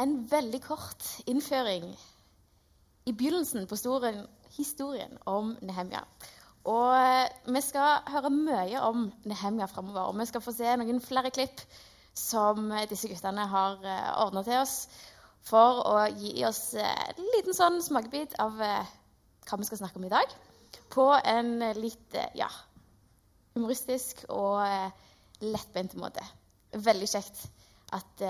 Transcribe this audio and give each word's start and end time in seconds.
en 0.00 0.16
veldig 0.30 0.60
kort 0.64 1.06
innføring 1.28 1.90
i 3.08 3.12
begynnelsen 3.12 3.66
på 3.68 3.76
historien, 3.76 4.26
historien 4.56 5.16
om 5.28 5.54
Nehemja. 5.64 6.04
Og 6.68 6.92
eh, 6.96 7.28
vi 7.48 7.62
skal 7.64 8.02
høre 8.12 8.32
mye 8.32 8.82
om 8.84 9.08
Nehemja 9.28 9.68
framover. 9.70 10.10
Og 10.10 10.18
vi 10.20 10.28
skal 10.28 10.44
få 10.44 10.54
se 10.56 10.74
noen 10.80 11.00
flere 11.04 11.32
klipp 11.32 11.62
som 12.16 12.72
disse 12.90 13.08
guttene 13.08 13.46
har 13.48 13.80
eh, 13.84 14.10
ordna 14.24 14.44
til 14.46 14.60
oss 14.60 14.82
for 15.48 15.80
å 15.88 16.02
gi 16.20 16.34
oss 16.44 16.74
eh, 16.76 17.06
en 17.14 17.30
liten 17.36 17.56
sånn 17.56 17.80
smakebit 17.84 18.36
av 18.42 18.58
hva 18.60 19.60
vi 19.60 19.68
skal 19.68 19.80
snakke 19.80 20.00
om 20.00 20.08
i 20.08 20.12
dag. 20.12 20.36
På 20.92 21.10
en 21.16 21.56
litt 21.78 22.16
ja, 22.38 22.50
humoristisk 23.56 24.24
og 24.28 24.60
lettbeint 25.40 25.96
måte. 25.98 26.22
Veldig 26.76 27.08
kjekt 27.10 27.40
at 27.92 28.24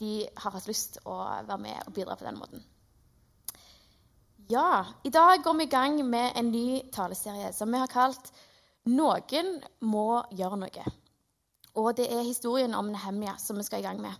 de 0.00 0.12
har 0.36 0.54
hatt 0.56 0.68
lyst 0.68 0.98
å 1.04 1.18
være 1.46 1.58
med 1.58 1.86
og 1.86 1.94
bidra 1.96 2.16
på 2.18 2.26
den 2.26 2.38
måten. 2.38 2.64
Ja, 4.50 4.84
i 5.04 5.10
dag 5.10 5.40
går 5.44 5.54
vi 5.56 5.64
i 5.64 5.72
gang 5.72 5.94
med 6.04 6.34
en 6.36 6.50
ny 6.52 6.82
taleserie 6.92 7.52
som 7.56 7.70
vi 7.72 7.78
har 7.80 7.88
kalt 7.88 8.32
'Noen 8.84 9.62
må 9.80 10.22
gjøre 10.36 10.58
noe'. 10.60 10.92
Og 11.80 11.96
det 11.96 12.12
er 12.12 12.26
historien 12.26 12.74
om 12.74 12.90
Nehemia 12.92 13.38
som 13.38 13.56
vi 13.56 13.62
skal 13.64 13.80
i 13.80 13.86
gang 13.86 14.00
med. 14.00 14.12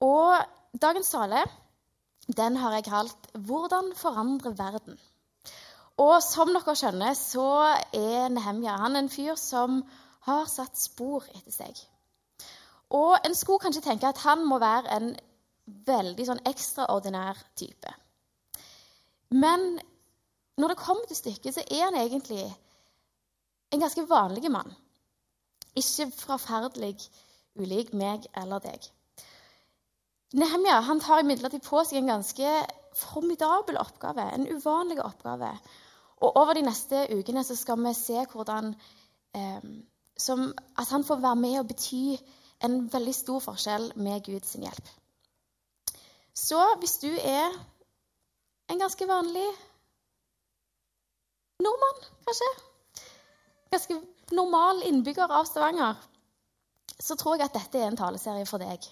Og 0.00 0.38
dagens 0.82 1.10
tale 1.10 1.42
den 2.36 2.56
har 2.56 2.72
jeg 2.72 2.84
kalt 2.84 3.26
'Hvordan 3.34 3.92
forandre 3.96 4.54
verden'. 4.54 4.98
Og 5.98 6.22
som 6.22 6.48
dere 6.54 6.76
skjønner, 6.76 7.14
så 7.14 7.48
er 7.92 8.28
Nehemia 8.28 8.76
han 8.76 8.96
en 8.96 9.08
fyr 9.08 9.34
som 9.34 9.82
har 10.20 10.46
satt 10.46 10.78
spor 10.78 11.24
etter 11.34 11.52
seg. 11.52 11.74
Og 12.92 13.16
en 13.24 13.34
skulle 13.34 13.62
kanskje 13.62 13.84
tenke 13.84 14.08
at 14.08 14.20
han 14.26 14.44
må 14.46 14.58
være 14.60 14.96
en 14.96 15.12
veldig 15.86 16.26
sånn 16.28 16.42
ekstraordinær 16.48 17.38
type. 17.56 17.92
Men 19.32 19.78
når 20.60 20.74
det 20.74 20.82
kommer 20.82 21.08
til 21.08 21.16
stykket, 21.16 21.54
så 21.56 21.64
er 21.64 21.86
han 21.86 21.96
egentlig 21.96 22.44
en 23.72 23.80
ganske 23.80 24.04
vanlig 24.08 24.50
mann. 24.52 24.74
Ikke 25.78 26.10
forferdelig 26.12 26.98
ulik 27.56 27.94
meg 27.96 28.26
eller 28.36 28.60
deg. 28.64 28.84
Nehemia 30.36 30.80
han 30.84 31.00
tar 31.00 31.22
imidlertid 31.22 31.64
på 31.64 31.80
seg 31.84 32.00
en 32.00 32.12
ganske 32.14 32.52
formidabel 32.96 33.78
oppgave, 33.80 34.24
en 34.34 34.48
uvanlig 34.48 35.00
oppgave. 35.04 35.48
Og 36.22 36.36
over 36.36 36.56
de 36.56 36.64
neste 36.64 37.06
ukene 37.12 37.44
så 37.44 37.56
skal 37.56 37.80
vi 37.80 37.94
se 37.96 38.24
hvordan 38.32 38.74
eh, 39.36 39.64
som, 40.16 40.44
at 40.78 40.92
han 40.92 41.04
får 41.04 41.20
være 41.24 41.40
med 41.40 41.58
og 41.60 41.68
bety 41.72 42.04
en 42.66 42.78
veldig 42.92 43.14
stor 43.14 43.42
forskjell 43.42 43.90
med 43.96 44.24
Guds 44.26 44.54
hjelp. 44.56 44.90
Så 46.34 46.60
hvis 46.80 46.96
du 47.02 47.10
er 47.12 47.52
en 48.72 48.80
ganske 48.80 49.06
vanlig 49.08 49.48
nordmann, 51.62 52.00
kanskje. 52.26 52.48
Ganske 53.72 53.98
normal 54.32 54.82
innbygger 54.88 55.32
av 55.32 55.44
Stavanger. 55.44 56.00
Så 56.98 57.16
tror 57.18 57.36
jeg 57.36 57.50
at 57.50 57.58
dette 57.58 57.80
er 57.80 57.90
en 57.90 57.98
taleserie 57.98 58.46
for 58.48 58.62
deg. 58.62 58.86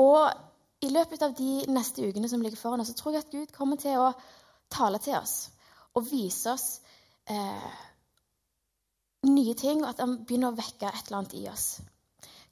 Og 0.00 0.84
i 0.84 0.90
løpet 0.92 1.22
av 1.22 1.34
de 1.38 1.64
neste 1.70 2.04
ukene 2.08 2.28
som 2.28 2.42
ligger 2.42 2.60
foran 2.60 2.82
oss, 2.82 2.90
så 2.92 2.98
tror 2.98 3.14
jeg 3.14 3.24
at 3.24 3.32
Gud 3.32 3.54
kommer 3.54 3.80
til 3.80 4.00
å 4.00 4.12
tale 4.72 4.98
til 5.02 5.16
oss 5.16 5.48
og 5.94 6.08
vise 6.08 6.50
oss 6.50 6.80
eh, 7.30 7.74
nye 9.30 9.54
ting, 9.54 9.84
og 9.84 9.92
at 9.92 10.02
han 10.02 10.16
begynner 10.26 10.50
å 10.50 10.58
vekke 10.58 10.90
et 10.90 11.06
eller 11.06 11.20
annet 11.20 11.36
i 11.38 11.44
oss. 11.48 11.68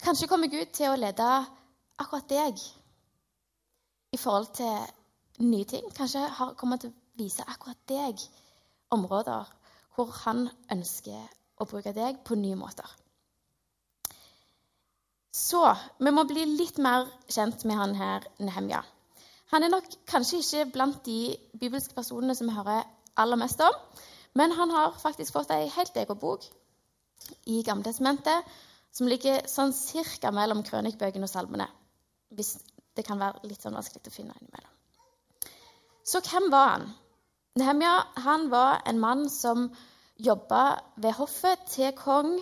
Kanskje 0.03 0.27
kommer 0.27 0.51
Gud 0.51 0.73
til 0.75 0.91
å 0.91 0.99
lede 0.99 1.27
akkurat 2.03 2.27
deg 2.27 2.59
i 4.13 4.19
forhold 4.19 4.49
til 4.57 5.45
nye 5.47 5.67
ting. 5.69 5.85
Kanskje 5.95 6.25
har 6.39 6.57
kommet 6.59 6.83
til 6.83 6.91
å 6.91 7.21
vise 7.21 7.45
akkurat 7.47 7.79
deg 7.87 8.25
områder 8.91 9.53
hvor 9.95 10.11
han 10.25 10.49
ønsker 10.75 11.21
å 11.63 11.69
bruke 11.71 11.93
deg 11.95 12.19
på 12.27 12.35
nye 12.41 12.59
måter. 12.59 12.89
Så 15.33 15.63
vi 16.03 16.11
må 16.11 16.27
bli 16.27 16.49
litt 16.51 16.83
mer 16.83 17.07
kjent 17.31 17.63
med 17.69 17.79
han 17.79 17.95
her, 17.97 18.27
Nehemja. 18.43 18.83
Han 19.55 19.63
er 19.63 19.71
nok 19.71 19.87
kanskje 20.11 20.43
ikke 20.43 20.67
blant 20.75 20.99
de 21.07 21.37
bibelske 21.61 21.95
personene 21.95 22.35
som 22.35 22.51
vi 22.51 22.57
hører 22.57 22.83
aller 23.23 23.39
mest 23.39 23.63
om, 23.63 23.79
men 24.35 24.53
han 24.59 24.75
har 24.75 24.99
faktisk 24.99 25.37
fått 25.39 25.55
ei 25.55 25.71
helt 25.77 25.97
egen 26.03 26.19
bok 26.19 26.45
i 27.47 27.63
Gamletestamentet 27.63 28.51
som 28.93 29.09
ligger 29.09 29.47
sånn 29.49 29.73
cirka 29.77 30.31
mellom 30.35 30.63
krønikbøkene 30.67 31.27
og 31.29 31.33
salmene. 31.33 31.69
Hvis 32.33 32.59
det 32.97 33.05
kan 33.07 33.21
være 33.21 33.49
litt 33.49 33.63
sånn 33.65 33.77
vanskelig 33.77 34.11
å 34.11 34.15
finne 34.15 34.37
innimellom. 34.37 34.73
Så 36.05 36.21
hvem 36.27 36.51
var 36.53 36.69
han? 36.75 36.87
Nehemja 37.61 37.93
han 38.25 38.49
var 38.53 38.83
en 38.89 39.01
mann 39.01 39.29
som 39.31 39.71
jobba 40.23 40.81
ved 40.97 41.13
hoffet 41.17 41.67
til 41.73 41.93
kong 41.97 42.41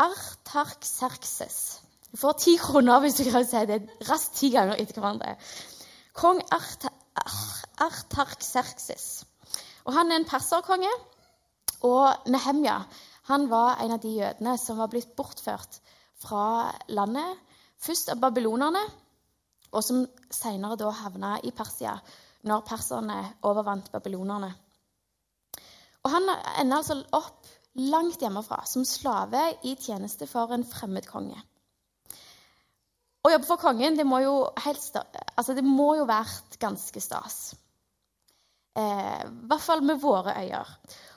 Artarkserkses. 0.00 1.80
Du 2.12 2.20
får 2.20 2.32
ti 2.40 2.56
kroner 2.60 3.00
hvis 3.04 3.16
du 3.20 3.24
kan 3.30 3.46
si 3.48 3.62
det 3.68 3.80
raskt 4.08 4.36
ti 4.40 4.50
ganger 4.52 4.76
etter 4.80 5.00
hverandre. 5.00 5.36
Kong 6.16 6.40
Artarkserkses. 7.80 9.24
Og 9.86 9.94
Han 9.94 10.10
er 10.10 10.16
en 10.20 10.28
perserkonge. 10.28 10.92
Og 11.84 12.28
Nehemja 12.32 12.80
han 13.26 13.48
var 13.50 13.80
en 13.82 13.96
av 13.96 14.02
de 14.02 14.12
jødene 14.14 14.54
som 14.58 14.78
var 14.78 14.90
blitt 14.92 15.16
bortført 15.18 15.80
fra 16.22 16.70
landet. 16.88 17.42
Først 17.82 18.12
av 18.12 18.20
babylonerne, 18.22 18.82
og 19.74 19.82
som 19.84 20.04
senere 20.32 20.78
da 20.78 20.92
havna 20.94 21.36
i 21.44 21.50
Persia 21.50 21.96
når 22.46 22.62
perserne 22.68 23.18
overvant 23.48 23.90
babylonerne. 23.92 24.52
Og 26.06 26.12
Han 26.12 26.30
ender 26.30 26.76
altså 26.78 27.00
opp 27.18 27.48
langt 27.82 28.22
hjemmefra 28.22 28.62
som 28.64 28.86
slave 28.86 29.42
i 29.66 29.74
tjeneste 29.74 30.28
for 30.30 30.54
en 30.54 30.64
fremmed 30.64 31.06
konge. 31.10 31.40
Å 33.26 33.32
jobbe 33.32 33.48
for 33.48 33.58
kongen 33.58 33.98
det 33.98 34.06
må 34.06 34.20
jo, 34.22 34.36
helst, 34.62 34.94
altså 35.34 35.56
det 35.58 35.64
må 35.66 35.96
jo 35.98 36.06
vært 36.06 36.60
ganske 36.62 37.02
stas. 37.02 37.56
Eh, 38.78 39.18
I 39.26 39.48
hvert 39.50 39.64
fall 39.64 39.82
med 39.82 39.98
våre 39.98 40.36
øyne. 40.38 40.62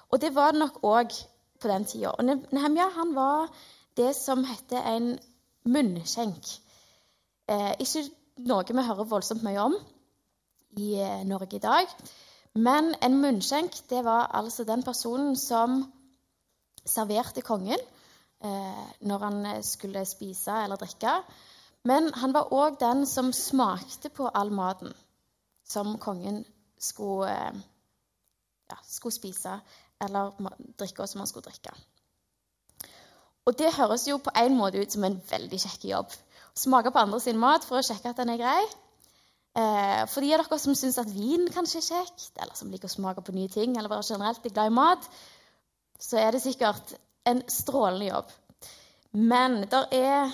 Og 0.10 0.18
det 0.24 0.34
var 0.34 0.56
det 0.56 0.64
nok 0.64 0.82
òg 0.90 1.14
på 1.60 1.72
den 1.72 1.86
tida. 1.86 2.14
Og 2.16 2.26
Nehemja 2.26 2.90
han 2.96 3.14
var 3.16 3.50
det 3.98 4.14
som 4.16 4.46
heter 4.48 4.86
en 4.96 5.12
munnskjenk. 5.68 6.50
Eh, 7.50 7.74
ikke 7.84 8.06
noe 8.48 8.66
vi 8.68 8.88
hører 8.88 9.10
voldsomt 9.10 9.44
mye 9.44 9.62
om 9.62 9.76
i 10.80 10.94
eh, 11.02 11.24
Norge 11.28 11.58
i 11.58 11.64
dag. 11.64 11.92
Men 12.56 12.94
en 13.04 13.20
munnskjenk 13.22 13.76
det 13.90 14.04
var 14.06 14.32
altså 14.36 14.66
den 14.68 14.84
personen 14.84 15.36
som 15.38 15.84
serverte 16.86 17.44
kongen 17.46 17.80
eh, 18.44 18.86
når 19.02 19.26
han 19.26 19.46
eh, 19.46 19.62
skulle 19.66 20.06
spise 20.08 20.64
eller 20.64 20.80
drikke. 20.80 21.20
Men 21.88 22.10
han 22.14 22.34
var 22.36 22.54
òg 22.54 22.80
den 22.82 23.06
som 23.08 23.32
smakte 23.36 24.12
på 24.12 24.28
all 24.34 24.52
maten 24.52 24.94
som 25.70 25.98
kongen 26.02 26.44
skulle, 26.80 27.30
eh, 27.32 27.62
ja, 28.72 28.80
skulle 28.84 29.16
spise 29.16 29.60
eller 30.04 30.36
drikke 30.80 31.08
som 31.08 31.22
man 31.22 31.30
skulle 31.30 31.50
drikke. 31.50 31.74
Og 33.48 33.58
det 33.58 33.74
høres 33.76 34.06
jo 34.08 34.20
på 34.22 34.34
en 34.38 34.58
måte 34.58 34.82
ut 34.82 34.94
som 34.94 35.06
en 35.08 35.18
veldig 35.32 35.60
kjekk 35.64 35.88
jobb. 35.90 36.14
Smake 36.60 36.92
på 36.94 37.02
andre 37.02 37.20
sin 37.24 37.40
mat 37.40 37.66
for 37.66 37.80
å 37.80 37.86
sjekke 37.86 38.12
at 38.12 38.20
den 38.22 38.34
er 38.34 38.42
grei. 38.42 38.62
Eh, 39.58 40.04
for 40.12 40.22
de 40.22 40.34
av 40.36 40.44
dere 40.44 40.60
som 40.62 40.76
syns 40.78 41.00
at 41.02 41.10
vin 41.10 41.48
kanskje 41.52 41.82
er 41.82 41.88
kjekt, 41.88 42.32
eller 42.38 42.56
som 42.56 42.70
liker 42.70 42.90
å 42.90 42.94
smake 42.94 43.24
på 43.26 43.34
nye 43.34 43.50
ting, 43.52 43.76
eller 43.78 43.92
bare 43.92 44.06
generelt 44.06 44.46
er 44.46 44.54
glad 44.54 44.70
i 44.70 44.76
mat, 44.76 45.08
så 46.00 46.20
er 46.22 46.36
det 46.36 46.44
sikkert 46.44 46.94
en 47.28 47.42
strålende 47.50 48.12
jobb. 48.12 48.30
Men 49.18 49.64
det 49.72 49.82
er 49.98 50.30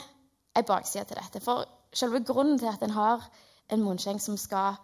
ei 0.55 0.63
bakside 0.67 1.07
til 1.07 1.21
dette. 1.21 1.41
For 1.43 1.63
selve 1.95 2.21
grunnen 2.27 2.59
til 2.59 2.69
at 2.73 2.83
en 2.83 2.95
har 2.95 3.23
en 3.71 3.85
munnskjenk 3.85 4.21
som 4.21 4.37
skal 4.37 4.75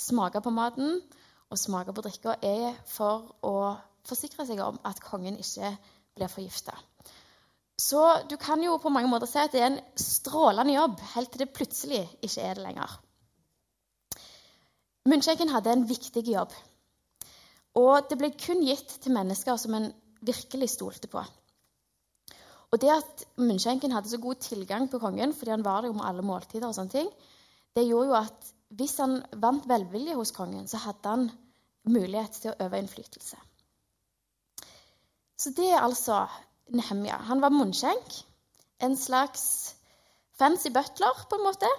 smake 0.00 0.40
på 0.42 0.50
maten 0.50 0.96
og 1.52 1.60
smake 1.60 1.92
på 1.94 2.02
drikka, 2.06 2.38
er 2.42 2.72
for 2.88 3.28
å 3.44 3.76
forsikre 4.08 4.46
seg 4.48 4.60
om 4.64 4.78
at 4.86 5.00
kongen 5.04 5.38
ikke 5.40 5.70
blir 6.14 6.30
forgifta. 6.30 6.74
Så 7.80 8.00
du 8.30 8.36
kan 8.38 8.62
jo 8.62 8.76
på 8.78 8.92
mange 8.92 9.10
måter 9.10 9.26
si 9.26 9.40
at 9.42 9.54
det 9.54 9.62
er 9.62 9.72
en 9.72 9.80
strålende 9.98 10.76
jobb 10.76 11.00
helt 11.16 11.32
til 11.32 11.42
det 11.42 11.54
plutselig 11.56 12.04
ikke 12.22 12.44
er 12.44 12.54
det 12.58 12.66
lenger. 12.68 12.92
Munnskjenken 15.10 15.50
hadde 15.52 15.72
en 15.74 15.88
viktig 15.88 16.22
jobb. 16.30 16.54
Og 17.76 18.06
det 18.08 18.18
ble 18.20 18.30
kun 18.38 18.62
gitt 18.64 18.94
til 19.02 19.12
mennesker 19.16 19.58
som 19.58 19.74
en 19.76 19.90
virkelig 20.24 20.70
stolte 20.76 21.10
på. 21.10 21.24
Og 22.72 22.80
det 22.82 22.90
at 22.90 23.24
munnskjenken 23.38 23.92
hadde 23.94 24.10
så 24.10 24.18
god 24.22 24.40
tilgang 24.42 24.86
på 24.90 25.00
kongen 25.02 25.34
fordi 25.36 25.52
han 25.52 25.66
var 25.66 25.82
der 25.84 25.94
med 25.94 26.06
alle 26.06 26.24
måltider, 26.26 26.68
og 26.70 26.74
sånne 26.74 26.94
ting, 26.94 27.10
det 27.74 27.86
gjorde 27.86 28.08
jo 28.10 28.16
at 28.18 28.52
hvis 28.74 28.96
han 29.02 29.18
vant 29.42 29.66
velvilje 29.70 30.16
hos 30.18 30.32
kongen, 30.34 30.66
så 30.70 30.80
hadde 30.82 31.10
han 31.10 31.28
mulighet 31.90 32.40
til 32.40 32.54
å 32.54 32.56
øve 32.64 32.80
innflytelse. 32.80 33.38
Så 35.36 35.50
det 35.56 35.70
er 35.72 35.82
altså 35.82 36.24
Nehemja. 36.74 37.16
Han 37.28 37.42
var 37.42 37.52
munnskjenk. 37.52 38.20
En 38.82 38.96
slags 38.96 39.74
fancy 40.38 40.70
butler, 40.72 41.26
på 41.30 41.38
en 41.38 41.46
måte. 41.46 41.70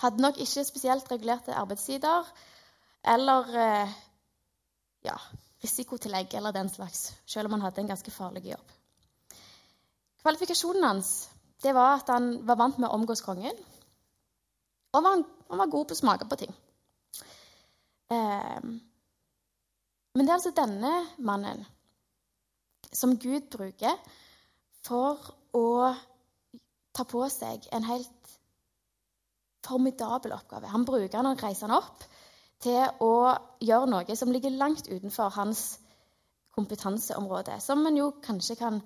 Hadde 0.00 0.22
nok 0.22 0.38
ikke 0.42 0.64
spesielt 0.64 1.10
regulerte 1.10 1.54
arbeidstider 1.56 2.26
eller 3.06 3.52
eh, 3.62 3.92
ja, 5.06 5.14
risikotillegg 5.62 6.34
eller 6.34 6.52
den 6.52 6.68
slags, 6.68 7.12
selv 7.26 7.46
om 7.46 7.56
han 7.56 7.64
hadde 7.68 7.84
en 7.84 7.92
ganske 7.92 8.10
farlig 8.10 8.42
jobb. 8.50 8.74
Kvalifikasjonen 10.22 10.84
hans 10.84 11.14
det 11.62 11.72
var 11.74 12.00
at 12.00 12.10
han 12.12 12.42
var 12.46 12.58
vant 12.60 12.78
med 12.78 12.90
å 12.90 12.96
omgås 12.98 13.22
kongen. 13.24 13.56
Og 14.92 15.06
han, 15.06 15.22
han 15.48 15.62
var 15.62 15.70
god 15.72 15.86
på 15.88 15.96
å 15.96 16.00
smake 16.00 16.26
på 16.28 16.38
ting. 16.42 16.52
Eh, 18.12 18.60
men 20.16 20.24
det 20.24 20.28
er 20.28 20.36
altså 20.36 20.52
denne 20.56 20.92
mannen 21.18 21.64
som 22.92 23.16
Gud 23.18 23.48
bruker 23.52 23.96
for 24.86 25.22
å 25.56 25.66
ta 26.96 27.04
på 27.04 27.24
seg 27.32 27.66
en 27.74 27.86
helt 27.86 28.36
formidabel 29.66 30.36
oppgave. 30.36 30.70
Han 30.70 30.86
bruker 30.86 31.18
han 31.18 31.32
og 31.32 31.42
reiser 31.42 31.68
han 31.68 31.80
opp 31.80 32.04
til 32.62 33.02
å 33.04 33.34
gjøre 33.60 33.90
noe 33.90 34.16
som 34.16 34.32
ligger 34.32 34.54
langt 34.54 34.88
utenfor 34.88 35.34
hans 35.36 35.64
kompetanseområde, 36.56 37.58
som 37.60 37.84
en 37.84 37.98
jo 37.98 38.12
kanskje 38.24 38.56
kan 38.56 38.80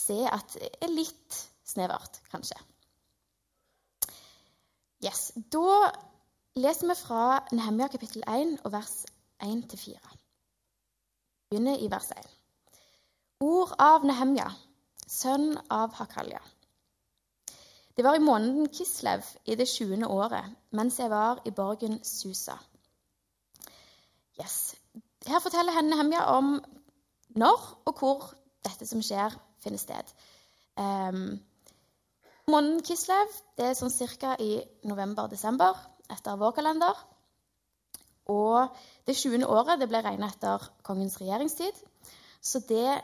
se 0.00 0.18
at 0.26 0.56
er 0.58 0.90
litt 0.90 1.36
snevert, 1.68 2.18
kanskje. 2.32 2.56
Yes, 5.04 5.30
Da 5.36 5.92
leser 6.58 6.90
vi 6.90 6.96
fra 6.98 7.40
Nehemia 7.54 7.88
kapittel 7.88 8.24
1 8.26 8.58
og 8.64 8.72
vers 8.74 9.04
1-4. 9.40 9.96
Begynner 11.50 11.78
i 11.80 11.88
vers 11.92 12.10
1. 12.16 12.39
Ord 13.40 13.70
av 13.80 14.02
Nehemja, 14.04 14.50
sønn 15.08 15.54
av 15.72 15.94
Hakalja. 15.96 16.42
Det 17.96 18.04
var 18.04 18.18
i 18.18 18.20
måneden 18.20 18.66
Kislev 18.68 19.24
i 19.48 19.54
det 19.56 19.64
20. 19.68 20.04
året, 20.04 20.50
mens 20.76 20.98
jeg 21.00 21.08
var 21.08 21.38
i 21.48 21.52
borgen 21.56 21.96
Susa. 22.04 22.58
Yes. 24.36 24.74
Her 25.24 25.40
forteller 25.40 25.72
henne 25.72 25.94
Nehemja 25.94 26.26
om 26.34 26.58
når 27.40 27.64
og 27.88 28.02
hvor 28.02 28.26
dette 28.66 28.84
som 28.88 29.00
skjer, 29.00 29.32
finner 29.64 29.80
sted. 29.80 30.12
Um, 30.76 31.38
måneden 32.44 32.82
Kislev 32.84 33.32
det 33.56 33.70
er 33.70 33.78
sånn 33.78 33.94
ca. 34.20 34.34
i 34.36 34.58
november-desember 34.84 35.80
etter 36.12 36.36
vår 36.36 36.52
kalender. 36.58 37.00
Og 38.28 38.68
det 39.08 39.16
20. 39.16 39.48
året 39.48 39.80
det 39.80 39.88
ble 39.88 40.02
regna 40.04 40.28
etter 40.28 40.68
kongens 40.84 41.16
regjeringstid. 41.22 41.80
Så 42.40 42.60
det 42.68 43.00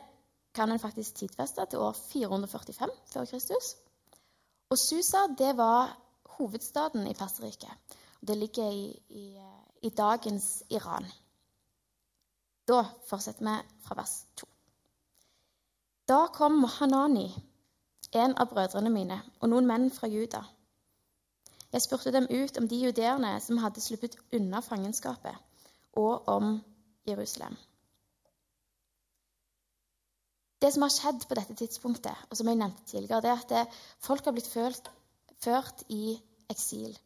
kan 0.57 0.73
en 0.73 0.81
faktisk 0.81 1.15
tidfeste 1.15 1.67
til 1.71 1.79
år 1.79 1.93
445 1.93 2.89
før 3.13 3.25
Kristus. 3.25 3.75
Og 4.71 4.79
Susa 4.79 5.27
det 5.39 5.53
var 5.57 5.93
hovedstaden 6.39 7.07
i 7.07 7.15
Perserriket. 7.15 7.71
Det 8.27 8.37
ligger 8.37 8.71
i, 8.71 9.03
i, 9.09 9.41
i, 9.83 9.89
dagens 9.89 10.63
Iran. 10.71 11.07
Da 12.69 12.83
fortsetter 13.09 13.45
vi 13.45 13.85
fra 13.85 13.95
vers 13.95 14.25
2. 14.37 14.49
Da 16.09 16.27
kom 16.33 16.65
Hanani, 16.65 17.29
en 18.13 18.35
av 18.39 18.51
brødrene 18.51 18.91
mine, 18.91 19.21
og 19.41 19.51
noen 19.51 19.67
menn 19.67 19.91
fra 19.91 20.09
Juda. 20.11 20.43
Jeg 21.73 21.83
spurte 21.83 22.13
dem 22.15 22.27
ut 22.31 22.59
om 22.59 22.69
de 22.69 22.79
judeerne 22.85 23.41
som 23.41 23.59
hadde 23.59 23.83
sluppet 23.83 24.17
unna 24.33 24.61
fangenskapet, 24.61 25.35
og 25.93 26.29
om 26.29 26.61
Jerusalem. 27.09 27.57
Det 30.67 30.73
som 30.75 30.83
har 30.83 30.91
skjedd 30.91 31.25
på 31.31 31.37
dette 31.39 31.55
tidspunktet, 31.55 32.23
og 32.27 32.35
som 32.35 32.49
jeg 32.51 32.59
nevnte 32.59 32.89
tidligere, 32.91 33.21
det 33.23 33.29
er 33.31 33.43
at 33.43 33.53
det, 33.53 33.83
folk 34.03 34.25
har 34.27 34.35
blitt 34.35 34.49
følt, 34.51 34.89
ført 35.39 35.85
i 35.95 36.17
eksil. 36.51 36.97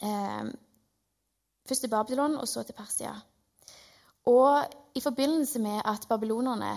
Eh, 0.00 0.46
først 1.68 1.84
til 1.84 1.92
Babylon, 1.92 2.38
og 2.40 2.48
så 2.48 2.64
til 2.64 2.78
Persia. 2.78 3.12
Og 4.32 4.72
i 4.96 5.04
forbindelse 5.04 5.60
med 5.60 5.82
at 5.84 6.08
babylonerne 6.08 6.72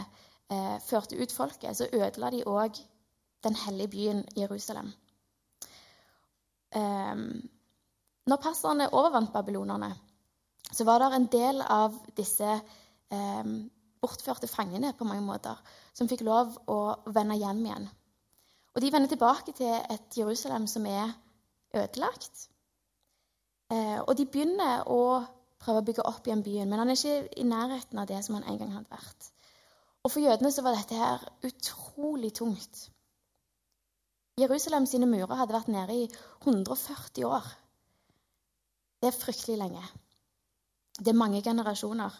eh, 0.51 0.75
førte 0.83 1.15
ut 1.15 1.31
folket, 1.31 1.77
så 1.77 1.87
ødela 1.93 2.33
de 2.35 2.43
òg 2.43 2.83
den 3.47 3.55
hellige 3.63 3.93
byen 3.95 4.21
Jerusalem. 4.35 4.91
Eh, 6.75 7.15
når 8.27 8.43
perserne 8.43 8.91
overvant 8.91 9.31
babylonerne, 9.31 9.95
så 10.73 10.83
var 10.83 10.99
det 10.99 11.13
en 11.15 11.31
del 11.39 11.63
av 11.63 11.95
disse 12.19 12.51
eh, 12.51 13.59
bortførte 14.01 14.47
fangene 14.47 14.93
på 14.97 15.07
mange 15.07 15.25
måter, 15.25 15.57
som 15.93 16.07
fikk 16.09 16.23
lov 16.27 16.55
å 16.71 16.79
vende 17.11 17.37
hjem 17.39 17.65
igjen. 17.65 17.89
Og 18.75 18.83
de 18.83 18.91
vender 18.93 19.11
tilbake 19.11 19.55
til 19.57 19.73
et 19.75 20.17
Jerusalem 20.17 20.67
som 20.71 20.85
er 20.87 21.11
ødelagt. 21.75 22.47
Eh, 23.73 23.99
og 23.99 24.15
de 24.17 24.25
begynner 24.25 24.85
å 24.87 25.01
prøve 25.59 25.81
å 25.81 25.85
bygge 25.85 26.05
opp 26.07 26.27
igjen 26.27 26.45
byen, 26.45 26.69
men 26.69 26.79
han 26.81 26.91
er 26.91 26.97
ikke 26.97 27.41
i 27.41 27.47
nærheten 27.47 27.99
av 27.99 28.07
det 28.09 28.21
som 28.25 28.37
han 28.37 28.47
en 28.47 28.61
gang 28.61 28.71
hadde 28.77 28.93
vært. 28.93 29.31
Og 30.03 30.13
for 30.13 30.23
jødene 30.23 30.51
så 30.55 30.63
var 30.63 30.77
dette 30.77 30.95
her 30.95 31.25
utrolig 31.43 32.31
tungt. 32.39 32.85
Jerusalem 34.39 34.85
sine 34.87 35.09
murer 35.09 35.35
hadde 35.35 35.55
vært 35.57 35.71
nede 35.73 35.97
i 36.05 36.05
140 36.45 37.27
år. 37.27 37.47
Det 38.99 39.09
er 39.09 39.15
fryktelig 39.15 39.57
lenge. 39.59 39.83
Det 40.99 41.11
er 41.11 41.19
mange 41.19 41.43
generasjoner. 41.43 42.15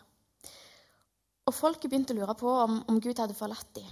Og 1.50 1.56
folket 1.58 1.90
begynte 1.90 2.14
å 2.14 2.20
lure 2.20 2.36
på 2.38 2.50
om, 2.64 2.76
om 2.92 3.00
Gud 3.02 3.18
hadde 3.18 3.38
forlatt 3.38 3.72
dem. 3.74 3.88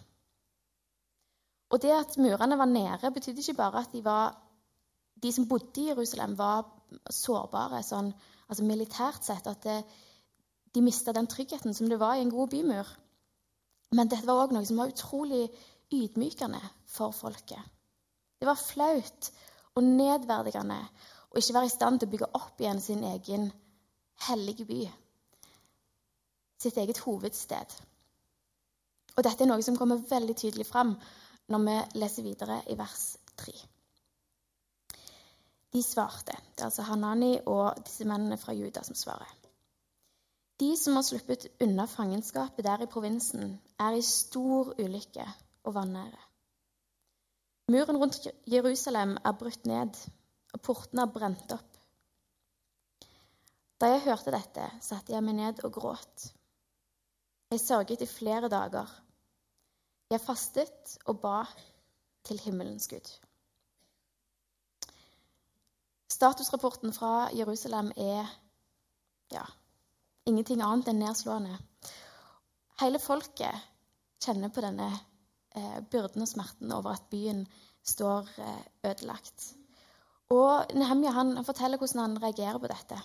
Og 1.73 1.81
det 1.83 1.91
at 1.91 2.17
murene 2.21 2.57
var 2.59 2.69
nede, 2.69 3.09
betydde 3.11 3.41
ikke 3.41 3.57
bare 3.57 3.81
at 3.81 3.95
de, 3.95 4.03
var, 4.05 4.35
de 5.23 5.31
som 5.33 5.47
bodde 5.49 5.81
i 5.81 5.89
Jerusalem, 5.89 6.37
var 6.39 6.67
sårbare 7.11 7.81
sånn, 7.83 8.13
altså 8.47 8.67
militært 8.67 9.25
sett. 9.25 9.49
At 9.49 9.65
det, 9.65 9.81
de 10.77 10.83
mista 10.85 11.15
den 11.15 11.27
tryggheten 11.27 11.73
som 11.75 11.89
det 11.89 11.97
var 11.99 12.15
i 12.15 12.23
en 12.23 12.31
god 12.31 12.53
bymur. 12.53 12.93
Men 13.97 14.11
dette 14.11 14.27
var 14.29 14.45
òg 14.45 14.53
noe 14.53 14.67
som 14.67 14.79
var 14.79 14.93
utrolig 14.93 15.47
ydmykende 15.95 16.61
for 16.93 17.15
folket. 17.15 17.73
Det 18.37 18.47
var 18.47 18.59
flaut 18.59 19.31
og 19.73 19.83
nedverdigende 19.87 20.77
å 21.33 21.41
ikke 21.41 21.57
være 21.57 21.71
i 21.71 21.73
stand 21.73 21.99
til 21.99 22.09
å 22.09 22.13
bygge 22.13 22.31
opp 22.37 22.61
igjen 22.61 22.83
sin 22.83 23.03
egen 23.07 23.49
hellige 24.27 24.67
by 24.69 24.85
sitt 26.61 26.77
eget 26.77 26.99
hovedsted. 27.05 27.77
Og 29.17 29.25
dette 29.25 29.43
er 29.43 29.49
noe 29.49 29.63
som 29.65 29.77
kommer 29.77 30.03
veldig 30.09 30.35
tydelig 30.37 30.67
fram 30.69 30.93
når 31.51 31.65
vi 31.65 31.77
leser 32.01 32.25
videre 32.25 32.61
i 32.69 32.77
vers 32.77 33.05
3. 33.39 33.53
De 35.73 35.83
svarte. 35.83 36.35
Det 36.55 36.63
er 36.63 36.69
altså 36.69 36.85
Hanani 36.87 37.37
og 37.45 37.81
disse 37.85 38.05
mennene 38.07 38.37
fra 38.41 38.55
Juda 38.55 38.83
som 38.85 38.97
svarer. 38.97 39.33
De 40.57 40.71
som 40.77 40.95
har 40.97 41.05
sluppet 41.05 41.47
unna 41.61 41.85
fangenskapet 41.85 42.65
der 42.65 42.81
i 42.81 42.89
provinsen, 42.89 43.59
er 43.79 43.93
i 43.93 44.01
stor 44.01 44.73
ulykke 44.79 45.25
og 45.63 45.75
vanære. 45.75 46.23
Muren 47.69 47.97
rundt 48.01 48.27
Jerusalem 48.47 49.17
er 49.25 49.35
brutt 49.37 49.65
ned, 49.69 49.97
og 50.53 50.61
portene 50.61 51.03
er 51.03 51.13
brent 51.13 51.51
opp. 51.53 51.77
Da 53.77 53.91
jeg 53.91 54.05
hørte 54.07 54.33
dette, 54.33 54.69
satte 54.81 55.13
jeg 55.13 55.21
meg 55.23 55.37
ned 55.37 55.61
og 55.67 55.75
gråt. 55.75 56.29
Jeg 57.51 57.59
sørget 57.63 58.01
i 58.01 58.05
flere 58.05 58.49
dager. 58.51 58.89
Jeg 60.11 60.19
fastet 60.19 60.97
og 61.05 61.21
ba 61.23 61.45
til 62.27 62.39
himmelens 62.43 62.87
Gud. 62.91 63.07
Statusrapporten 66.11 66.91
fra 66.93 67.29
Jerusalem 67.37 67.93
er 67.95 68.27
ja, 69.31 69.45
ingenting 70.25 70.59
annet 70.61 70.91
enn 70.91 70.99
nedslående. 70.99 71.55
Hele 72.81 72.99
folket 72.99 73.63
kjenner 74.19 74.51
på 74.51 74.63
denne 74.67 74.91
eh, 75.55 75.79
byrden 75.87 76.27
og 76.27 76.27
smerten 76.27 76.75
over 76.75 76.97
at 76.97 77.07
byen 77.11 77.45
står 77.79 78.27
eh, 78.43 78.63
ødelagt. 78.91 79.53
Og 80.35 80.75
Nehemja 80.75 81.15
han, 81.15 81.37
han 81.39 81.47
forteller 81.47 81.79
hvordan 81.79 82.09
han 82.09 82.23
reagerer 82.23 82.59
på 82.59 82.75
dette. 82.75 82.99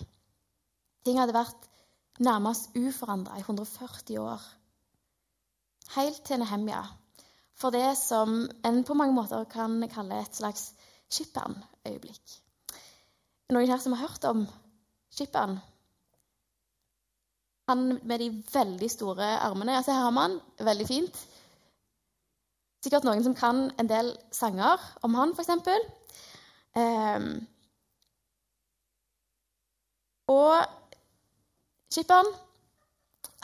Ting 1.07 1.19
hadde 1.21 1.39
vært 1.39 1.71
nærmest 2.19 2.69
uforandra 2.75 3.37
i 3.37 3.39
140 3.39 4.19
år. 4.21 4.41
Helt 5.95 6.21
til 6.25 6.39
Nehemja. 6.39 6.83
For 7.55 7.69
det 7.69 7.97
som 7.97 8.49
en 8.65 8.83
på 8.83 8.93
mange 8.93 9.13
måter 9.13 9.43
kan 9.43 9.89
kalle 9.89 10.21
et 10.21 10.35
slags 10.35 10.73
skipperen-øyeblikk. 11.13 12.39
Noen 13.53 13.69
her 13.69 13.77
som 13.77 13.93
har 13.93 14.07
hørt 14.07 14.25
om 14.25 14.47
skipperen? 15.13 15.59
Han 17.69 17.99
med 18.03 18.19
de 18.19 18.43
veldig 18.53 18.91
store 18.91 19.27
armene. 19.39 19.77
Altså, 19.77 19.93
her 19.93 20.07
har 20.07 20.11
man 20.11 20.39
veldig 20.59 20.87
fint. 20.87 21.19
Sikkert 22.83 23.05
noen 23.07 23.23
som 23.23 23.35
kan 23.35 23.69
en 23.79 23.89
del 23.89 24.11
sanger 24.31 24.81
om 25.07 25.13
han, 25.15 25.31
f.eks. 25.37 25.49
Um, 25.49 26.81
ehm, 26.81 27.29
og 30.27 30.65
Skipperen 31.93 32.31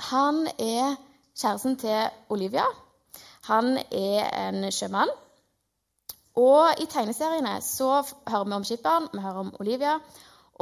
han 0.09 0.47
er 0.57 0.95
kjæresten 1.37 1.75
til 1.77 2.07
Olivia. 2.33 2.63
Han 3.45 3.77
er 3.77 4.29
en 4.47 4.71
sjømann. 4.73 5.11
Og 6.39 6.81
i 6.81 6.87
tegneseriene 6.89 7.59
så 7.61 7.89
hører 8.27 8.47
vi 8.47 8.55
om 8.57 8.65
skipperen, 8.65 9.09
vi 9.13 9.21
hører 9.21 9.43
om 9.43 9.51
Olivia. 9.59 9.99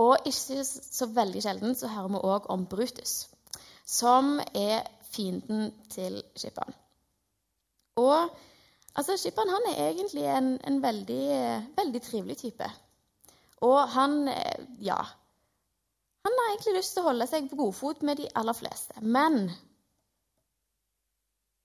Og 0.03 0.17
ikke 0.25 0.65
så 0.65 1.07
veldig 1.15 1.43
sjelden 1.45 1.77
så 1.79 1.87
hører 1.87 2.11
vi 2.11 2.21
òg 2.31 2.49
om 2.53 2.65
Brutus, 2.65 3.29
som 3.85 4.39
er 4.53 4.83
fienden 5.11 5.71
til 5.89 6.19
skipperen. 6.35 6.75
Og 7.95 8.29
altså, 8.95 9.15
skipperen 9.17 9.53
han 9.53 9.69
er 9.71 9.79
egentlig 9.85 10.25
en, 10.27 10.51
en 10.67 10.81
veldig, 10.83 11.23
veldig 11.77 12.01
trivelig 12.01 12.37
type. 12.43 12.67
Og 13.61 13.79
han 13.95 14.27
ja, 14.81 14.99
han 16.27 16.35
har 16.41 16.51
egentlig 16.51 16.75
lyst 16.75 16.95
til 16.95 17.05
å 17.05 17.09
holde 17.09 17.27
seg 17.29 17.47
på 17.47 17.59
godfot 17.59 18.03
med 18.07 18.19
de 18.19 18.27
aller 18.35 18.55
fleste. 18.57 18.99
Men 19.01 19.47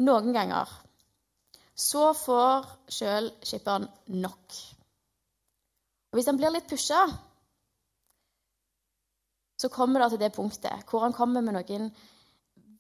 noen 0.07 0.31
ganger 0.35 0.71
så 1.79 2.13
får 2.15 2.69
sjøl 2.95 3.31
skipperen 3.43 3.89
nok. 4.23 4.59
Og 6.13 6.19
Hvis 6.19 6.29
han 6.29 6.39
blir 6.39 6.53
litt 6.55 6.69
pusha, 6.71 7.03
så 9.59 9.71
kommer 9.73 10.03
det 10.03 10.13
til 10.13 10.23
det 10.23 10.35
punktet 10.37 10.91
hvor 10.91 11.07
han 11.07 11.15
kommer 11.17 11.43
med 11.43 11.57
noen 11.57 11.89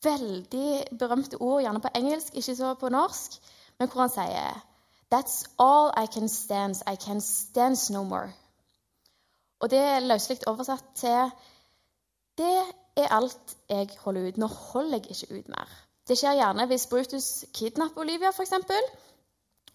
veldig 0.03 0.99
berømte 0.99 1.39
ord, 1.39 1.63
gjerne 1.63 1.83
på 1.83 1.93
engelsk, 1.99 2.35
ikke 2.35 2.57
så 2.59 2.75
på 2.79 2.91
norsk, 2.93 3.39
men 3.79 3.91
hvor 3.91 4.05
han 4.05 4.15
sier 4.15 4.61
That's 5.13 5.43
all 5.61 5.91
I 5.93 6.07
can 6.07 6.29
stand. 6.29 6.79
I 6.87 6.97
can 6.97 7.21
stand 7.21 7.77
no 7.91 8.03
more. 8.05 8.33
Og 9.61 9.71
det 9.71 9.79
er 9.79 10.07
løselig 10.07 10.39
oversatt 10.49 10.87
til 10.97 11.29
Det 12.39 12.53
er 12.97 13.15
alt 13.15 13.57
jeg 13.69 13.89
holder 14.05 14.29
ut. 14.29 14.39
Nå 14.41 14.47
holder 14.47 15.01
jeg 15.01 15.17
ikke 15.17 15.39
ut 15.39 15.49
mer. 15.53 15.73
Det 16.09 16.19
skjer 16.19 16.39
gjerne 16.41 16.67
hvis 16.71 16.87
Brutus 16.91 17.29
kidnapper 17.55 18.05
Olivia, 18.05 18.33
f.eks. 18.33 18.55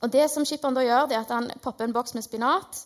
Og 0.03 0.13
det 0.13 0.27
som 0.29 0.45
skipperen 0.45 0.75
da 0.77 0.83
gjør, 0.85 1.07
det 1.09 1.17
er 1.17 1.25
at 1.25 1.33
han 1.33 1.49
popper 1.63 1.87
en 1.87 1.93
boks 1.95 2.13
med 2.13 2.25
spinat, 2.25 2.81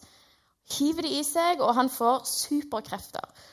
hiver 0.78 1.04
det 1.04 1.12
i 1.18 1.24
seg, 1.28 1.60
og 1.60 1.74
han 1.76 1.90
får 1.92 2.24
superkrefter. 2.30 3.48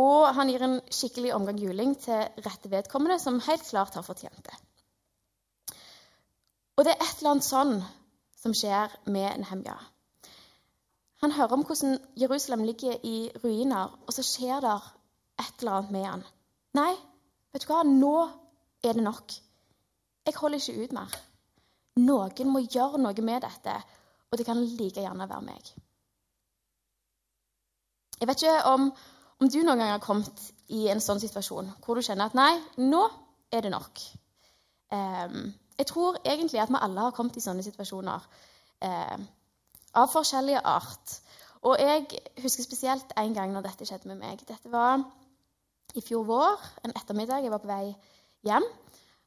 Og 0.00 0.26
han 0.34 0.50
gir 0.50 0.64
en 0.66 0.80
skikkelig 0.90 1.34
omgang 1.36 1.60
juling 1.62 1.94
til 2.02 2.24
rette 2.46 2.70
vedkommende, 2.70 3.20
som 3.22 3.42
helt 3.46 3.66
klart 3.68 3.94
har 3.94 4.06
fortjent 4.06 4.40
det. 4.46 4.56
Og 6.74 6.86
det 6.86 6.96
er 6.96 7.04
et 7.04 7.20
eller 7.20 7.36
annet 7.36 7.46
sånn 7.46 7.76
som 8.42 8.54
skjer 8.56 8.96
med 9.06 9.38
Nehemja. 9.44 9.76
Han 11.22 11.32
hører 11.36 11.54
om 11.54 11.62
hvordan 11.64 12.00
Jerusalem 12.18 12.64
ligger 12.66 12.98
i 13.06 13.30
ruiner, 13.44 13.94
og 14.06 14.16
så 14.16 14.24
skjer 14.26 14.64
det 14.64 14.74
et 15.40 15.60
eller 15.60 15.78
annet 15.78 15.94
med 15.94 16.06
han. 16.08 16.24
Nei, 16.78 16.92
vet 17.54 17.64
du 17.64 17.70
hva? 17.70 17.82
Nå 17.86 18.14
er 18.84 18.98
det 18.98 19.04
nok. 19.04 19.34
Jeg 20.24 20.36
holder 20.38 20.60
ikke 20.60 20.84
ut 20.84 20.94
mer. 20.96 21.16
Noen 22.04 22.50
må 22.50 22.64
gjøre 22.64 22.98
noe 22.98 23.26
med 23.26 23.44
dette, 23.44 23.74
og 24.30 24.38
det 24.38 24.46
kan 24.46 24.58
like 24.58 25.02
gjerne 25.02 25.28
være 25.30 25.46
meg. 25.46 25.74
Jeg 28.20 28.30
vet 28.30 28.42
ikke 28.42 28.72
om, 28.72 28.88
om 29.42 29.50
du 29.50 29.60
noen 29.62 29.78
gang 29.82 29.92
har 29.92 30.02
kommet 30.02 30.46
i 30.72 30.86
en 30.90 31.02
sånn 31.02 31.20
situasjon 31.20 31.68
hvor 31.84 31.98
du 31.98 32.06
kjenner 32.06 32.30
at 32.30 32.38
nei, 32.38 32.52
nå 32.80 33.02
er 33.52 33.66
det 33.66 33.72
nok. 33.74 34.00
Um, 34.94 35.52
jeg 35.78 35.88
tror 35.90 36.18
egentlig 36.22 36.62
at 36.62 36.70
vi 36.70 36.80
alle 36.80 37.06
har 37.06 37.14
kommet 37.14 37.36
i 37.38 37.42
sånne 37.44 37.64
situasjoner 37.66 38.26
uh, 38.86 39.18
av 39.98 40.10
forskjellige 40.12 40.62
art. 40.66 41.18
Og 41.64 41.78
jeg 41.80 42.06
husker 42.42 42.66
spesielt 42.66 43.14
en 43.18 43.36
gang 43.36 43.52
når 43.54 43.68
dette 43.68 43.88
skjedde 43.88 44.10
med 44.10 44.20
meg. 44.22 44.42
Dette 44.48 44.70
var 44.72 45.02
i 45.94 46.02
fjor 46.02 46.24
vår, 46.26 46.62
en 46.84 46.94
ettermiddag. 46.98 47.44
Jeg 47.44 47.52
var 47.54 47.62
på 47.62 47.70
vei 47.70 47.92
hjem. 48.46 48.66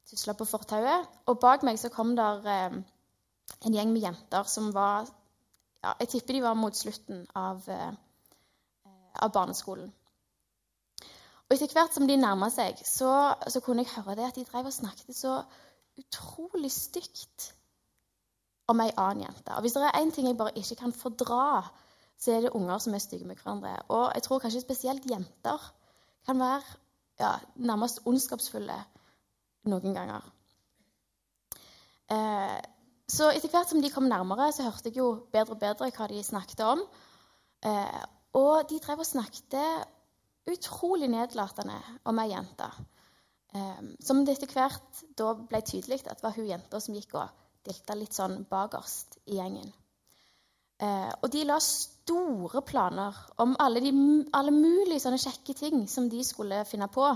Tusla 0.08 0.36
på 0.38 0.48
fortauet. 0.48 1.08
Og 1.28 1.40
bak 1.40 1.64
meg 1.68 1.80
så 1.80 1.92
kom 1.94 2.14
der 2.18 2.50
eh, 2.52 2.76
en 3.66 3.78
gjeng 3.78 3.94
med 3.94 4.04
jenter 4.04 4.48
som 4.52 4.74
var 4.76 5.08
ja, 5.84 5.94
Jeg 6.02 6.10
tipper 6.12 6.36
de 6.38 6.44
var 6.44 6.58
mot 6.60 6.76
slutten 6.76 7.24
av, 7.38 7.64
eh, 7.72 7.94
av 9.16 9.32
barneskolen. 9.34 9.92
Og 11.48 11.56
etter 11.56 11.72
hvert 11.72 11.96
som 11.96 12.08
de 12.10 12.18
nærma 12.20 12.50
seg, 12.52 12.80
så, 12.84 13.12
så, 13.48 13.62
kunne 13.64 13.86
jeg 13.86 13.94
høre 13.96 14.18
det 14.20 14.26
at 14.28 14.36
de 14.36 14.44
drev 14.50 14.68
og 14.68 14.76
snakket 14.76 15.16
så 15.16 15.38
utrolig 15.98 16.72
stygt 16.76 17.54
om 18.68 18.84
ei 18.84 18.90
annen 19.00 19.24
jente. 19.24 19.54
Og 19.56 19.64
hvis 19.64 19.78
det 19.78 19.86
er 19.88 20.02
én 20.02 20.12
ting 20.12 20.28
jeg 20.28 20.38
bare 20.40 20.58
ikke 20.60 20.76
kan 20.82 20.92
fordra, 20.92 21.70
så 22.20 22.34
er 22.34 22.44
det 22.44 22.56
unger 22.58 22.82
som 22.84 22.98
er 22.98 23.00
stygge 23.00 23.30
med 23.30 23.40
hverandre. 23.40 23.78
Og 23.88 24.12
jeg 24.18 24.26
tror 24.26 24.44
kanskje 24.44 24.66
spesielt 24.66 25.08
jenter 25.08 25.72
kan 26.28 26.40
være 26.42 26.64
ja, 27.22 27.34
nærmest 27.56 28.04
ondskapsfulle 28.06 28.78
noen 29.72 29.96
ganger. 29.96 30.26
Eh, 32.14 32.58
så 33.08 33.32
etter 33.32 33.52
hvert 33.52 33.72
som 33.72 33.82
de 33.84 33.92
kom 33.92 34.08
nærmere, 34.12 34.52
så 34.52 34.68
hørte 34.68 34.92
jeg 34.92 35.00
jo 35.00 35.10
bedre 35.32 35.56
og 35.56 35.62
bedre 35.64 35.92
hva 35.96 36.10
de 36.12 36.24
snakket 36.24 36.64
om. 36.68 36.84
Eh, 37.66 38.04
og 38.38 38.68
de 38.70 38.80
drev 38.84 39.02
og 39.02 39.08
snakket 39.08 39.56
utrolig 40.48 41.10
nedlatende 41.12 41.80
om 42.08 42.20
ei 42.24 42.30
jente. 42.32 42.70
Eh, 43.56 43.82
som 44.04 44.24
det 44.26 44.38
etter 44.38 44.54
hvert 44.54 45.04
da 45.20 45.34
ble 45.40 45.64
tydelig 45.64 46.04
at 46.06 46.20
det 46.20 46.28
var 46.28 46.36
hun 46.38 46.50
jenta 46.52 46.82
som 46.84 46.96
gikk 46.96 47.16
og 47.20 47.44
dilta 47.68 47.96
litt 47.98 48.16
sånn 48.16 48.42
bakerst 48.50 49.20
i 49.26 49.40
gjengen. 49.40 49.72
Eh, 50.78 51.12
og 51.22 51.32
de 51.34 51.44
la 51.48 51.58
store 51.64 52.62
planer 52.62 53.16
om 53.42 53.56
alle, 53.60 53.82
de, 53.82 53.92
alle 54.38 54.54
mulige 54.54 55.02
sånne 55.02 55.18
kjekke 55.22 55.56
ting 55.58 55.88
som 55.90 56.10
de 56.10 56.22
skulle 56.26 56.62
finne 56.70 56.88
på. 56.94 57.08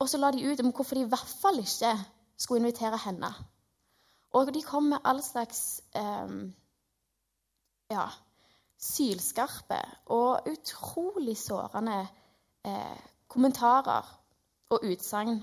Og 0.00 0.08
så 0.08 0.18
la 0.18 0.32
de 0.34 0.42
ut 0.42 0.62
om 0.64 0.72
hvorfor 0.72 0.98
de 0.98 1.04
i 1.04 1.12
hvert 1.12 1.34
fall 1.42 1.60
ikke 1.62 1.92
skulle 2.40 2.64
invitere 2.64 2.98
henne. 3.04 3.30
Og 4.34 4.50
de 4.54 4.62
kom 4.62 4.90
med 4.90 5.04
all 5.04 5.22
slags 5.22 5.82
eh, 5.94 6.34
ja, 7.90 8.06
sylskarpe 8.78 9.78
og 10.14 10.48
utrolig 10.50 11.36
sårende 11.38 12.00
eh, 12.66 13.02
kommentarer 13.28 14.06
og 14.70 14.86
utsagn 14.86 15.42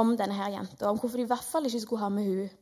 om 0.00 0.16
denne 0.18 0.36
her 0.36 0.52
jenta. 0.56 0.90
Om 0.90 0.98
hvorfor 0.98 1.20
de 1.20 1.24
i 1.24 1.30
hvert 1.32 1.48
fall 1.52 1.68
ikke 1.68 1.80
skulle 1.80 2.02
ha 2.02 2.10
med 2.12 2.28
hun. 2.28 2.52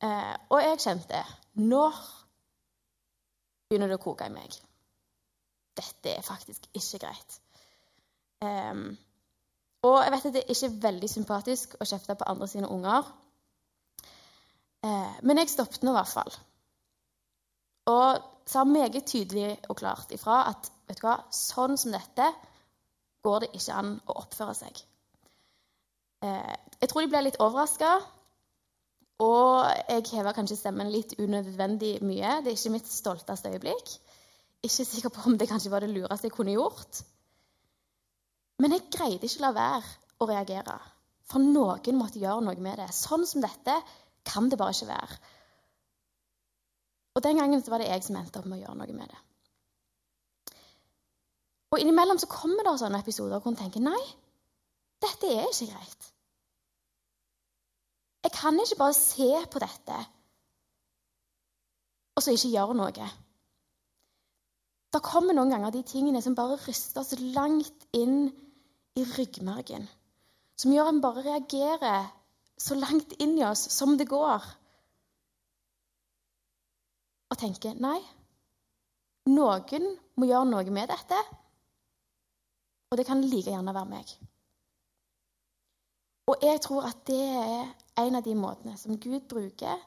Eh, 0.00 0.34
og 0.48 0.62
jeg 0.64 0.80
kjente 0.80 1.22
Når 1.60 2.00
begynner 3.68 3.90
det 3.90 4.00
å 4.00 4.02
koke 4.02 4.26
i 4.26 4.34
meg? 4.34 4.56
Dette 5.78 6.16
er 6.16 6.26
faktisk 6.26 6.66
ikke 6.74 7.04
greit. 7.04 7.38
Um, 8.40 8.96
og 9.86 9.96
jeg 10.02 10.12
vet 10.12 10.26
at 10.28 10.34
det 10.36 10.42
er 10.44 10.54
ikke 10.54 10.76
veldig 10.82 11.08
sympatisk 11.08 11.76
å 11.80 11.88
kjefte 11.88 12.16
på 12.18 12.28
andre 12.28 12.48
sine 12.50 12.68
unger. 12.68 13.06
Eh, 14.84 15.16
men 15.24 15.40
jeg 15.40 15.52
stoppet 15.52 15.84
nå 15.84 15.92
i 15.92 15.96
hvert 15.96 16.12
fall. 16.12 16.36
Og 17.92 18.28
sa 18.50 18.64
meget 18.68 19.08
tydelig 19.08 19.54
og 19.68 19.78
klart 19.80 20.12
ifra 20.14 20.42
at 20.50 20.70
vet 20.88 21.00
du 21.00 21.06
hva, 21.06 21.16
sånn 21.32 21.78
som 21.80 21.94
dette 21.94 22.28
går 23.24 23.44
det 23.44 23.50
ikke 23.56 23.76
an 23.76 23.92
å 24.08 24.16
oppføre 24.22 24.56
seg. 24.56 24.80
Eh, 26.24 26.56
jeg 26.80 26.90
tror 26.90 27.04
de 27.04 27.12
ble 27.12 27.24
litt 27.26 27.40
overraska. 27.40 27.98
Og 29.20 29.68
jeg 29.90 30.06
hever 30.14 30.36
kanskje 30.36 30.56
stemmen 30.56 30.88
litt 30.92 31.12
unødvendig 31.20 31.98
mye. 32.06 32.38
Det 32.40 32.52
er 32.52 32.56
ikke 32.56 32.72
mitt 32.72 32.88
stolteste 32.88 33.52
øyeblikk. 33.52 33.92
Ikke 34.64 34.84
sikker 34.84 35.12
på 35.12 35.26
om 35.28 35.36
det 35.40 35.48
kanskje 35.50 35.72
var 35.72 35.84
det 35.84 35.92
lureste 35.92 36.28
jeg 36.28 36.36
kunne 36.36 36.56
gjort. 36.56 37.02
Men 38.60 38.76
jeg 38.76 38.88
greide 38.92 39.28
ikke 39.28 39.42
å 39.42 39.46
la 39.46 39.52
være 39.56 39.92
å 40.20 40.28
reagere. 40.28 40.76
For 41.30 41.42
noen 41.42 41.98
måtte 41.98 42.20
gjøre 42.20 42.44
noe 42.44 42.64
med 42.64 42.80
det. 42.80 42.88
Sånn 42.96 43.26
som 43.28 43.44
dette 43.44 43.76
kan 44.26 44.48
det 44.50 44.58
bare 44.60 44.74
ikke 44.76 44.90
være. 44.90 45.18
Og 47.16 47.24
den 47.24 47.40
gangen 47.40 47.64
var 47.66 47.82
det 47.82 47.90
jeg 47.90 48.06
som 48.06 48.16
endte 48.20 48.40
opp 48.40 48.48
med 48.48 48.60
å 48.60 48.62
gjøre 48.64 48.78
noe 48.80 48.96
med 48.96 49.10
det. 49.10 49.20
Og 51.70 51.82
innimellom 51.82 52.18
så 52.18 52.28
kommer 52.30 52.66
det 52.66 52.78
sånne 52.80 53.00
episoder 53.02 53.38
hvor 53.38 53.52
en 53.52 53.58
tenker 53.58 53.82
nei, 53.84 54.00
dette 55.00 55.28
er 55.30 55.46
ikke 55.46 55.70
greit. 55.70 56.08
Jeg 58.24 58.32
kan 58.36 58.58
ikke 58.60 58.78
bare 58.80 58.96
se 58.96 59.30
på 59.52 59.62
dette 59.62 59.98
og 62.16 62.24
så 62.24 62.34
ikke 62.34 62.50
gjøre 62.52 62.76
noe. 62.76 63.06
Det 64.90 65.00
kommer 65.06 65.36
noen 65.36 65.54
ganger 65.54 65.72
de 65.72 65.80
tingene 65.86 66.20
som 66.20 66.34
bare 66.36 66.58
ryster 66.66 67.00
oss 67.00 67.14
langt 67.36 67.86
inn 67.96 68.26
i 68.98 69.06
ryggmargen 69.14 69.86
som 70.60 70.72
gjør 70.74 70.90
en 70.90 71.00
bare 71.00 71.24
reagerer 71.24 72.08
så 72.60 72.76
langt 72.76 73.14
inn 73.22 73.38
i 73.38 73.44
oss 73.46 73.62
som 73.72 73.94
det 73.96 74.08
går, 74.10 74.48
og 77.30 77.38
tenker 77.40 77.78
nei, 77.80 78.00
noen 79.30 79.86
må 80.20 80.28
gjøre 80.28 80.48
noe 80.50 80.74
med 80.74 80.90
dette, 80.90 81.20
og 82.90 82.98
det 82.98 83.06
kan 83.08 83.22
like 83.22 83.48
gjerne 83.48 83.72
være 83.72 83.88
meg. 83.88 84.12
Og 86.28 86.44
jeg 86.44 86.60
tror 86.66 86.90
at 86.90 87.00
det 87.08 87.22
er 87.38 87.70
en 88.06 88.18
av 88.18 88.24
de 88.26 88.34
måtene 88.38 88.76
som 88.78 88.98
Gud 89.00 89.28
bruker 89.28 89.78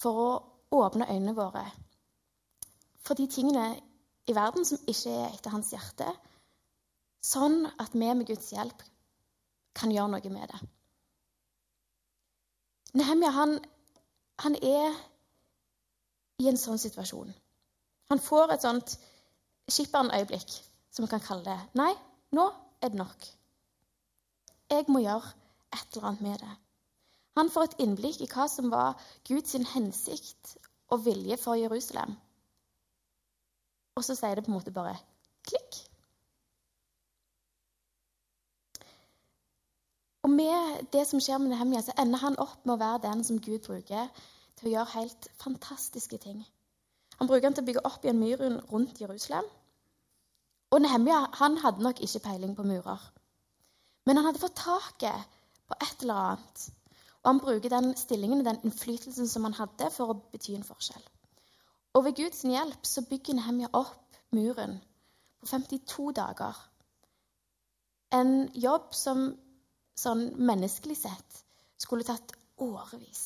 for 0.00 0.22
å 0.22 0.30
åpne 0.76 1.08
øynene 1.08 1.36
våre 1.36 1.64
for 3.06 3.14
de 3.14 3.28
tingene 3.30 3.76
i 4.26 4.34
verden 4.34 4.64
som 4.66 4.82
ikke 4.90 5.12
er 5.14 5.28
etter 5.30 5.52
hans 5.54 5.70
hjerte, 5.70 6.08
Sånn 7.26 7.64
at 7.82 7.94
vi 7.94 8.06
med 8.06 8.26
Guds 8.28 8.52
hjelp 8.54 8.82
kan 9.76 9.90
gjøre 9.90 10.12
noe 10.14 10.30
med 10.30 10.52
det. 10.52 10.60
Nehemia 12.96 13.32
han, 13.34 13.56
han 14.44 14.56
er 14.62 14.94
i 16.40 16.46
en 16.48 16.60
sånn 16.60 16.78
situasjon. 16.78 17.32
Han 18.12 18.22
får 18.22 18.54
et 18.54 18.62
sånt 18.64 18.94
skipperen-øyeblikk, 19.66 20.54
som 20.94 21.04
vi 21.04 21.10
kan 21.10 21.24
kalle 21.24 21.44
det. 21.48 21.58
Nei, 21.80 21.90
nå 22.38 22.46
er 22.78 22.92
det 22.92 23.00
nok. 23.00 23.26
Jeg 24.70 24.86
må 24.92 25.02
gjøre 25.02 25.34
et 25.74 25.96
eller 25.96 26.08
annet 26.12 26.24
med 26.28 26.40
det. 26.44 26.54
Han 27.36 27.50
får 27.52 27.68
et 27.68 27.82
innblikk 27.84 28.22
i 28.24 28.30
hva 28.32 28.46
som 28.48 28.70
var 28.72 28.96
Guds 29.28 29.56
hensikt 29.74 30.56
og 30.92 31.04
vilje 31.04 31.36
for 31.40 31.58
Jerusalem. 31.60 32.14
Og 33.96 34.04
så 34.04 34.16
sier 34.16 34.36
det 34.36 34.44
på 34.46 34.52
en 34.52 34.56
måte 34.58 34.72
bare 34.72 34.96
klikk. 35.48 35.82
Og 40.26 40.32
med 40.32 40.88
det 40.92 41.04
som 41.06 41.20
skjer 41.22 41.38
med 41.38 41.52
Nehemia, 41.52 41.84
så 41.86 41.94
ender 42.02 42.18
han 42.18 42.38
opp 42.42 42.64
med 42.64 42.74
å 42.74 42.80
være 42.80 43.04
den 43.04 43.22
som 43.24 43.38
Gud 43.38 43.62
bruker 43.68 44.08
til 44.58 44.68
å 44.68 44.72
gjøre 44.72 44.94
helt 44.96 45.28
fantastiske 45.38 46.18
ting. 46.18 46.40
Han 47.20 47.28
bruker 47.30 47.46
han 47.46 47.56
til 47.56 47.62
å 47.64 47.68
bygge 47.68 47.84
opp 47.88 48.04
igjen 48.04 48.18
myren 48.20 48.58
rundt 48.72 49.00
Jerusalem. 49.00 49.46
Og 50.74 50.82
Nehemia 50.82 51.20
han 51.38 51.60
hadde 51.62 51.84
nok 51.84 52.02
ikke 52.02 52.24
peiling 52.26 52.56
på 52.56 52.66
murer. 52.66 53.04
Men 54.06 54.18
han 54.18 54.28
hadde 54.28 54.42
fått 54.42 54.58
taket 54.58 55.38
på 55.68 55.78
et 55.78 56.02
eller 56.02 56.22
annet. 56.24 56.66
Og 57.26 57.32
han 57.32 57.42
bruker 57.42 57.72
den 57.72 57.96
stillingen 57.98 58.38
og 58.38 58.46
den 58.46 58.60
innflytelsen 58.62 59.26
som 59.26 59.44
han 59.48 59.56
hadde, 59.58 59.90
for 59.90 60.12
å 60.12 60.18
bety 60.30 60.54
en 60.54 60.66
forskjell. 60.66 61.02
Og 61.98 62.04
ved 62.06 62.14
Guds 62.20 62.44
hjelp 62.46 62.86
så 62.86 63.02
bygger 63.08 63.34
Nehemja 63.34 63.70
opp 63.74 64.20
muren 64.36 64.76
på 65.40 65.48
52 65.50 66.12
dager. 66.14 66.60
En 68.14 68.46
jobb 68.54 68.94
som 68.94 69.32
sånn 69.98 70.28
menneskelig 70.38 71.00
sett 71.00 71.40
skulle 71.82 72.06
tatt 72.06 72.36
årevis. 72.62 73.24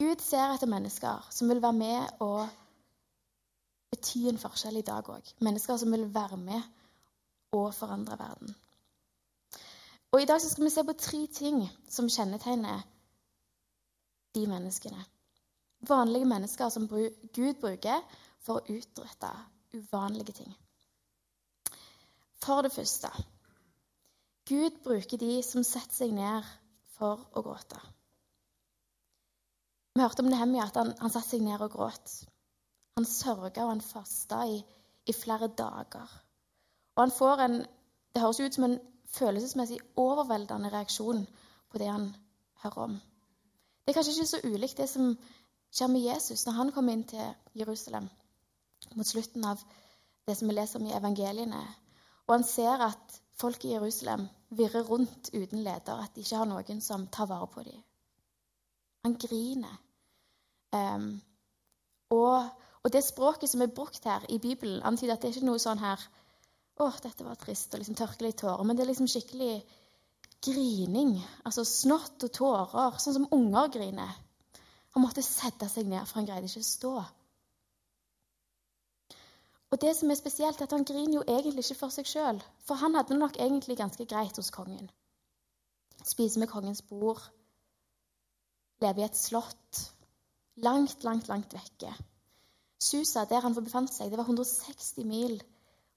Gud 0.00 0.22
ser 0.24 0.54
etter 0.54 0.70
mennesker 0.70 1.28
som 1.34 1.50
vil 1.52 1.60
være 1.60 1.76
med 1.76 2.24
og 2.24 2.46
bety 3.92 4.24
en 4.30 4.40
forskjell 4.40 4.80
i 4.80 4.86
dag 4.86 5.04
òg. 5.10 5.34
Mennesker 5.44 5.76
som 5.76 5.92
vil 5.92 6.08
være 6.14 6.40
med 6.40 6.64
og 7.58 7.74
forandre 7.74 8.16
verden. 8.20 8.56
Og 10.12 10.22
I 10.22 10.24
dag 10.24 10.40
skal 10.40 10.64
vi 10.64 10.70
se 10.70 10.84
på 10.84 10.92
tre 10.96 11.26
ting 11.26 11.60
som 11.88 12.08
kjennetegner 12.08 12.80
de 14.34 14.46
menneskene. 14.48 15.04
Vanlige 15.88 16.24
mennesker 16.24 16.68
som 16.68 16.88
Gud 16.88 17.60
bruker 17.60 18.00
for 18.40 18.58
å 18.58 18.78
utrette 18.78 19.30
uvanlige 19.76 20.32
ting. 20.40 20.54
For 22.40 22.64
det 22.64 22.72
første 22.72 23.10
Gud 24.48 24.80
bruker 24.84 25.20
de 25.20 25.42
som 25.44 25.64
setter 25.66 25.92
seg 25.92 26.16
ned 26.16 26.46
for 26.96 27.20
å 27.36 27.44
gråte. 27.44 27.78
Vi 29.92 30.00
hørte 30.00 30.24
om 30.24 30.30
Nehemia 30.32 30.64
at 30.70 30.78
han, 30.78 30.94
han 31.02 31.12
satte 31.12 31.34
seg 31.34 31.44
ned 31.44 31.60
og 31.60 31.74
gråt. 31.74 32.14
Han 32.96 33.06
sørga 33.06 33.66
og 33.66 33.74
han 33.74 33.84
fasta 33.84 34.44
i, 34.48 34.62
i, 35.04 35.12
flere 35.12 35.50
dager. 35.58 36.08
Og 36.96 37.02
han 37.04 37.12
får 37.12 37.44
en 37.44 37.58
Det 38.14 38.22
høres 38.22 38.40
ut 38.40 38.54
som 38.56 38.64
en 38.64 38.78
følelsesmessig 39.12 39.78
overveldende 39.96 40.70
reaksjon 40.72 41.26
på 41.70 41.80
det 41.80 41.90
han 41.90 42.08
hører 42.62 42.84
om. 42.84 42.96
Det 43.82 43.92
er 43.92 43.96
kanskje 43.96 44.14
ikke 44.14 44.30
så 44.30 44.40
ulikt 44.44 44.80
det 44.82 44.88
som 44.90 45.12
skjer 45.72 45.92
med 45.92 46.04
Jesus 46.04 46.46
når 46.46 46.56
han 46.58 46.72
kommer 46.72 46.96
inn 46.96 47.04
til 47.08 47.56
Jerusalem 47.56 48.08
mot 48.96 49.06
slutten 49.06 49.44
av 49.44 49.62
det 50.28 50.36
som 50.36 50.48
vi 50.48 50.54
leser 50.54 50.80
om 50.80 50.86
i 50.88 50.96
evangeliene. 50.96 51.62
Og 52.26 52.34
han 52.34 52.44
ser 52.44 52.84
at 52.84 53.20
folk 53.40 53.64
i 53.64 53.72
Jerusalem 53.72 54.26
virrer 54.50 54.84
rundt 54.84 55.30
uten 55.34 55.62
leder, 55.64 56.02
at 56.02 56.14
de 56.14 56.20
ikke 56.20 56.36
har 56.36 56.48
noen 56.48 56.80
som 56.84 57.06
tar 57.12 57.28
vare 57.30 57.48
på 57.52 57.64
dem. 57.64 57.82
Han 59.04 59.16
griner. 59.16 59.76
Um, 60.72 61.20
og, 62.10 62.48
og, 62.82 62.92
det 62.92 63.04
språket 63.04 63.48
som 63.48 63.62
er 63.62 63.72
brukt 63.72 64.04
her 64.04 64.24
i 64.28 64.38
Bibelen, 64.38 64.82
antyder 64.82 65.14
at 65.14 65.22
det 65.22 65.30
er 65.30 65.36
ikke 65.36 65.48
noe 65.48 65.62
sånn 65.62 65.80
her 65.80 66.02
Å, 66.78 66.88
dette 67.02 67.26
var 67.26 67.38
trist, 67.40 67.72
og 67.74 67.82
liksom 67.82 67.98
tørke 67.98 68.24
litt 68.26 68.38
tårer. 68.38 68.64
Men 68.66 68.78
det 68.78 68.84
er 68.84 68.90
liksom 68.92 69.10
skikkelig 69.10 69.52
grining. 70.46 71.16
Altså 71.48 71.64
snott 71.66 72.22
og 72.28 72.34
tårer, 72.34 72.98
sånn 73.02 73.16
som 73.16 73.30
unger 73.34 73.72
griner. 73.74 74.12
Han 74.94 75.04
måtte 75.04 75.24
sette 75.26 75.68
seg 75.70 75.88
ned, 75.90 76.06
for 76.06 76.20
han 76.20 76.28
greide 76.28 76.48
ikke 76.48 76.62
å 76.62 76.68
stå. 76.68 76.92
Og 79.68 79.80
det 79.82 79.92
som 79.98 80.10
er 80.10 80.16
spesielt, 80.16 80.60
er 80.60 80.68
at 80.68 80.76
han 80.76 80.86
griner 80.88 81.18
jo 81.18 81.26
egentlig 81.26 81.66
ikke 81.66 81.80
for 81.82 81.92
seg 81.92 82.08
sjøl. 82.08 82.38
For 82.64 82.80
han 82.80 82.96
hadde 82.96 83.12
det 83.12 83.20
nok 83.20 83.36
egentlig 83.42 83.76
ganske 83.80 84.06
greit 84.08 84.38
hos 84.40 84.52
kongen. 84.54 84.88
Spiser 86.06 86.40
med 86.40 86.48
kongens 86.48 86.80
bord, 86.88 87.20
lever 88.80 89.02
i 89.02 89.06
et 89.08 89.18
slott, 89.18 89.82
langt, 90.64 91.02
langt, 91.04 91.28
langt 91.28 91.52
vekke. 91.52 91.92
Susa, 92.80 93.26
der 93.28 93.42
han 93.44 93.56
befant 93.58 93.92
seg, 93.92 94.10
det 94.10 94.20
var 94.20 94.30
160 94.30 95.04
mil, 95.04 95.36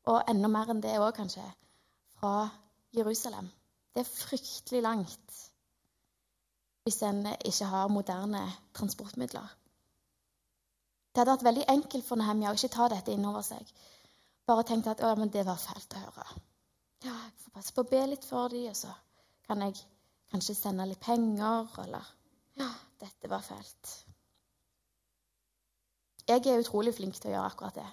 og 0.10 0.24
enda 0.30 0.50
mer 0.52 0.72
enn 0.74 0.82
det 0.84 0.98
òg, 1.00 1.14
kanskje, 1.18 1.46
fra 2.18 2.50
Jerusalem. 2.96 3.50
Det 3.94 4.04
er 4.04 4.14
fryktelig 4.14 4.82
langt 4.86 5.40
hvis 6.82 7.02
en 7.06 7.26
ikke 7.46 7.68
har 7.70 7.92
moderne 7.94 8.42
transportmidler. 8.74 9.50
Det 11.12 11.22
hadde 11.22 11.34
vært 11.36 11.46
veldig 11.46 11.66
enkelt 11.70 12.08
for 12.08 12.18
Nehemia 12.18 12.54
å 12.54 12.58
ikke 12.58 12.72
ta 12.74 12.88
dette 12.90 13.14
inn 13.14 13.28
over 13.28 13.44
seg. 13.46 13.68
Bare 14.50 14.64
tenkt 14.66 14.90
at 14.90 15.04
å, 15.06 15.12
men 15.20 15.30
det 15.30 15.44
var 15.46 15.60
fælt 15.62 15.94
å 15.94 16.02
høre. 16.06 16.28
Ja, 17.04 17.14
jeg 17.14 17.36
får 17.44 17.54
passe 17.58 17.76
på 17.76 17.84
å 17.84 17.90
be 17.92 18.02
litt 18.10 18.26
for 18.26 18.50
dem, 18.54 18.70
og 18.72 18.78
så 18.80 18.94
kan 19.46 19.62
jeg 19.66 19.78
kanskje 20.32 20.56
sende 20.58 20.88
litt 20.90 21.04
penger, 21.04 21.68
eller 21.84 22.10
Ja, 22.58 22.70
dette 23.00 23.30
var 23.30 23.44
fælt. 23.46 23.92
Jeg 26.28 26.46
er 26.48 26.62
utrolig 26.62 26.94
flink 26.96 27.18
til 27.20 27.32
å 27.32 27.36
gjøre 27.36 27.52
akkurat 27.52 27.78
det. 27.80 27.88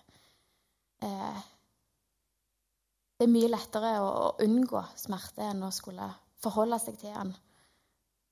Eh, 1.06 1.46
det 3.18 3.26
er 3.26 3.32
mye 3.32 3.50
lettere 3.50 3.92
å, 4.00 4.32
unngå 4.44 4.82
smerte 4.96 5.42
enn 5.50 5.64
å 5.66 5.72
skulle 5.74 6.06
forholde 6.38 6.78
seg 6.78 6.98
til 7.00 7.14
den. 7.16 7.32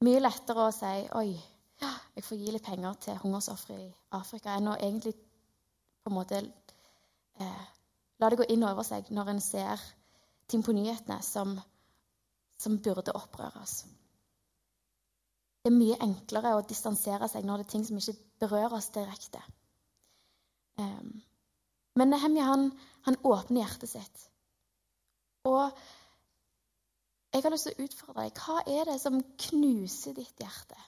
Mye 0.06 0.22
lettere 0.22 0.68
å 0.68 0.74
si 0.74 0.92
'oi, 1.10 1.32
ja, 1.82 1.90
jeg 2.14 2.24
får 2.24 2.38
gi 2.38 2.52
litt 2.54 2.66
penger 2.66 2.94
til 3.02 3.18
hungersofre 3.22 3.78
i 3.80 3.88
Afrika', 4.18 4.54
enn 4.56 4.70
å 4.70 4.76
egentlig 4.76 5.16
på 5.16 6.12
en 6.12 6.14
måte 6.14 6.38
eh, 6.38 7.64
la 8.18 8.30
det 8.30 8.38
gå 8.38 8.46
inn 8.52 8.64
over 8.64 8.86
seg 8.86 9.10
når 9.10 9.32
en 9.32 9.40
ser 9.42 9.82
ting 10.46 10.62
på 10.62 10.72
nyhetene 10.76 11.18
som, 11.22 11.56
som 12.58 12.78
burde 12.78 13.14
opprøres. 13.18 13.80
Det 15.66 15.72
er 15.72 15.80
mye 15.80 15.98
enklere 15.98 16.54
å 16.54 16.62
distansere 16.62 17.26
seg 17.26 17.44
når 17.44 17.58
det 17.58 17.66
er 17.66 17.70
ting 17.72 17.84
som 17.88 17.98
ikke 17.98 18.14
berører 18.44 18.76
oss 18.78 18.92
direkte. 18.94 19.40
Um, 20.78 21.22
men 21.98 22.12
Nehemja 22.12 22.44
han, 22.46 22.68
han, 23.08 23.16
åpner 23.24 23.64
hjertet 23.64 23.90
sitt. 23.90 24.26
Og 25.46 25.78
jeg 27.32 27.44
har 27.44 27.52
lyst 27.52 27.68
til 27.68 27.76
å 27.76 27.86
utfordre 27.86 28.26
deg. 28.26 28.40
Hva 28.40 28.62
er 28.78 28.88
det 28.90 28.98
som 29.02 29.18
knuser 29.46 30.16
ditt 30.16 30.42
hjerte? 30.42 30.78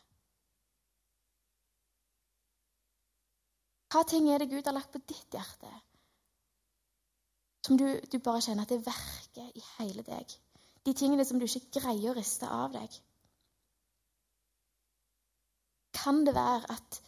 Hva 3.88 4.04
ting 4.08 4.28
er 4.28 4.42
det 4.42 4.50
Gud 4.50 4.66
har 4.68 4.76
lagt 4.76 4.92
på 4.92 5.00
ditt 5.08 5.34
hjerte? 5.34 5.70
Som 7.64 7.78
du, 7.80 7.86
du 8.08 8.18
bare 8.24 8.42
kjenner 8.44 8.64
at 8.64 8.72
det 8.72 8.84
verker 8.86 9.48
i 9.52 9.64
hele 9.76 10.04
deg. 10.06 10.32
De 10.86 10.94
tingene 10.96 11.24
som 11.28 11.40
du 11.40 11.46
ikke 11.46 11.80
greier 11.80 12.12
å 12.12 12.16
riste 12.16 12.48
av 12.48 12.72
deg. 12.76 12.96
Kan 15.98 16.24
det 16.24 16.36
være 16.36 16.72
at 16.72 17.02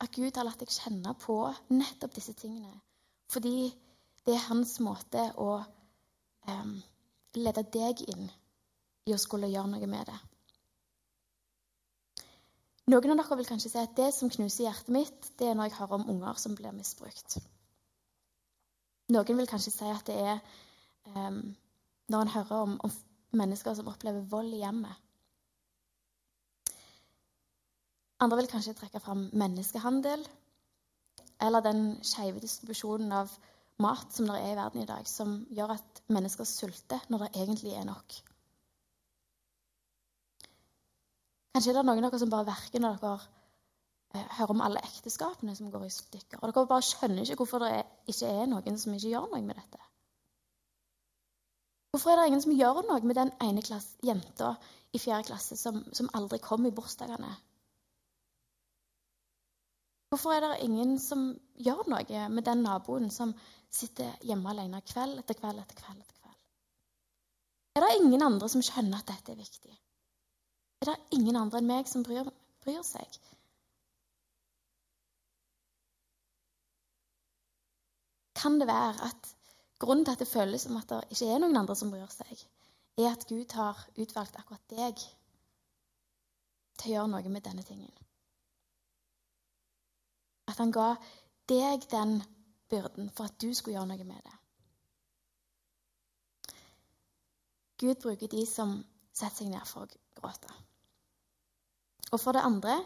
at 0.00 0.12
Gud 0.12 0.36
har 0.36 0.44
latt 0.44 0.60
deg 0.60 0.72
kjenne 0.72 1.14
på 1.20 1.38
nettopp 1.72 2.16
disse 2.16 2.34
tingene. 2.36 2.72
Fordi 3.32 3.70
det 4.26 4.34
er 4.34 4.48
hans 4.50 4.76
måte 4.84 5.22
å 5.40 5.52
um, 6.50 6.74
lede 7.36 7.64
deg 7.72 8.02
inn 8.10 8.30
i 9.06 9.14
å 9.14 9.20
skulle 9.20 9.50
gjøre 9.52 9.70
noe 9.72 9.90
med 9.90 10.08
det. 10.08 10.16
Noen 12.86 13.12
av 13.12 13.18
dere 13.18 13.38
vil 13.40 13.48
kanskje 13.48 13.70
si 13.72 13.80
at 13.82 13.96
det 13.98 14.12
som 14.14 14.30
knuser 14.30 14.68
hjertet 14.68 14.92
mitt, 14.94 15.30
det 15.38 15.48
er 15.50 15.56
når 15.58 15.70
jeg 15.70 15.78
hører 15.80 15.98
om 15.98 16.10
unger 16.12 16.38
som 16.38 16.54
blir 16.54 16.74
misbrukt. 16.74 17.38
Noen 19.10 19.40
vil 19.40 19.50
kanskje 19.50 19.72
si 19.74 19.88
at 19.90 20.06
det 20.06 20.18
er 20.22 20.38
um, 21.14 21.40
når 22.10 22.22
en 22.22 22.32
hører 22.36 22.62
om, 22.62 22.76
om 22.86 22.94
mennesker 23.36 23.74
som 23.74 23.90
opplever 23.90 24.22
vold 24.30 24.54
i 24.54 24.62
hjemmet. 24.62 25.02
Andre 28.22 28.38
vil 28.40 28.50
kanskje 28.50 28.76
trekke 28.78 29.02
fram 29.02 29.26
menneskehandel 29.36 30.22
eller 31.42 31.60
den 31.60 31.82
skeive 32.06 32.40
distribusjonen 32.40 33.12
av 33.12 33.34
mat 33.82 34.12
som 34.12 34.28
det 34.28 34.38
er 34.40 34.54
i 34.54 34.58
verden 34.58 34.82
i 34.82 34.88
dag, 34.88 35.08
som 35.08 35.38
gjør 35.52 35.74
at 35.76 36.02
mennesker 36.12 36.48
sulter 36.48 37.02
når 37.12 37.26
det 37.26 37.32
egentlig 37.42 37.74
er 37.76 37.86
nok. 37.88 38.18
Kanskje 41.56 41.72
det 41.72 41.80
er 41.80 41.88
noen 41.88 42.04
av 42.04 42.10
dere 42.10 42.20
som 42.20 42.32
bare 42.32 42.48
verker 42.50 42.82
når 42.84 42.96
dere 43.00 43.18
eh, 44.12 44.30
hører 44.38 44.54
om 44.54 44.62
alle 44.64 44.84
ekteskapene 44.84 45.54
som 45.56 45.70
går 45.72 45.86
i 45.86 45.92
stykker. 45.92 46.40
Og 46.40 46.50
dere 46.50 46.68
bare 46.68 46.84
skjønner 46.84 47.24
ikke 47.24 47.40
hvorfor 47.42 47.64
det 47.64 47.74
ikke 48.12 48.28
er 48.28 48.50
noen 48.50 48.80
som 48.80 48.96
ikke 48.96 49.12
gjør 49.12 49.30
noe 49.32 49.44
med 49.44 49.56
dette. 49.56 49.80
Hvorfor 51.96 52.12
er 52.12 52.20
det 52.20 52.26
ingen 52.28 52.44
som 52.44 52.52
gjør 52.52 52.82
noe 52.84 53.00
med 53.08 53.16
den 53.16 53.32
ene 53.40 53.80
jenta 54.04 54.50
i 54.92 55.00
fjerde 55.00 55.30
klasse 55.30 55.56
som, 55.56 55.80
som 55.96 56.10
aldri 56.16 56.42
kom 56.44 56.68
i 56.68 56.74
bursdagene? 56.76 57.32
Hvorfor 60.08 60.32
er 60.32 60.44
det 60.44 60.64
ingen 60.64 60.98
som 61.02 61.32
gjør 61.58 61.88
noe 61.90 62.26
med 62.30 62.46
den 62.46 62.62
naboen 62.62 63.10
som 63.10 63.32
sitter 63.72 64.14
hjemme 64.26 64.52
alene 64.52 64.82
kveld 64.86 65.18
etter 65.22 65.38
kveld 65.38 65.58
etter 65.62 65.80
kveld? 65.80 66.02
etter 66.02 66.20
kveld? 66.20 66.36
Er 67.76 67.84
det 67.84 67.96
ingen 68.00 68.22
andre 68.22 68.48
som 68.48 68.62
skjønner 68.64 69.02
at 69.02 69.10
dette 69.10 69.34
er 69.34 69.40
viktig? 69.40 69.74
Er 70.84 70.92
det 70.92 71.18
ingen 71.18 71.36
andre 71.36 71.58
enn 71.58 71.70
meg 71.70 71.90
som 71.90 72.04
bryr, 72.06 72.28
bryr 72.62 72.84
seg? 72.86 73.18
Kan 78.36 78.60
det 78.60 78.70
være 78.70 79.10
at 79.10 79.30
grunnen 79.82 80.06
til 80.06 80.14
at 80.14 80.22
det 80.22 80.30
føles 80.30 80.68
som 80.68 80.78
at 80.78 80.88
det 80.92 81.02
ikke 81.16 81.32
er 81.34 81.42
noen 81.42 81.56
andre 81.58 81.76
som 81.76 81.90
bryr 81.90 82.08
seg, 82.14 82.46
er 83.00 83.10
at 83.10 83.26
Gud 83.28 83.58
har 83.58 83.80
utvalgt 83.98 84.38
akkurat 84.38 84.62
deg 84.70 85.00
til 86.76 86.92
å 86.92 86.94
gjøre 86.94 87.12
noe 87.16 87.32
med 87.32 87.44
denne 87.48 87.64
tingen? 87.66 88.05
At 90.46 90.58
han 90.62 90.72
ga 90.74 90.94
deg 91.50 91.86
den 91.90 92.18
byrden 92.70 93.10
for 93.14 93.28
at 93.28 93.38
du 93.42 93.52
skulle 93.54 93.76
gjøre 93.76 93.90
noe 93.92 94.06
med 94.06 94.22
det. 94.26 94.36
Gud 97.82 97.98
bruker 98.02 98.30
de 98.32 98.46
som 98.48 98.78
setter 99.12 99.42
seg 99.42 99.50
ned 99.52 99.66
for 99.68 99.84
å 99.84 100.20
gråte. 100.20 100.54
Og 102.12 102.22
for 102.22 102.36
det 102.36 102.46
andre 102.46 102.78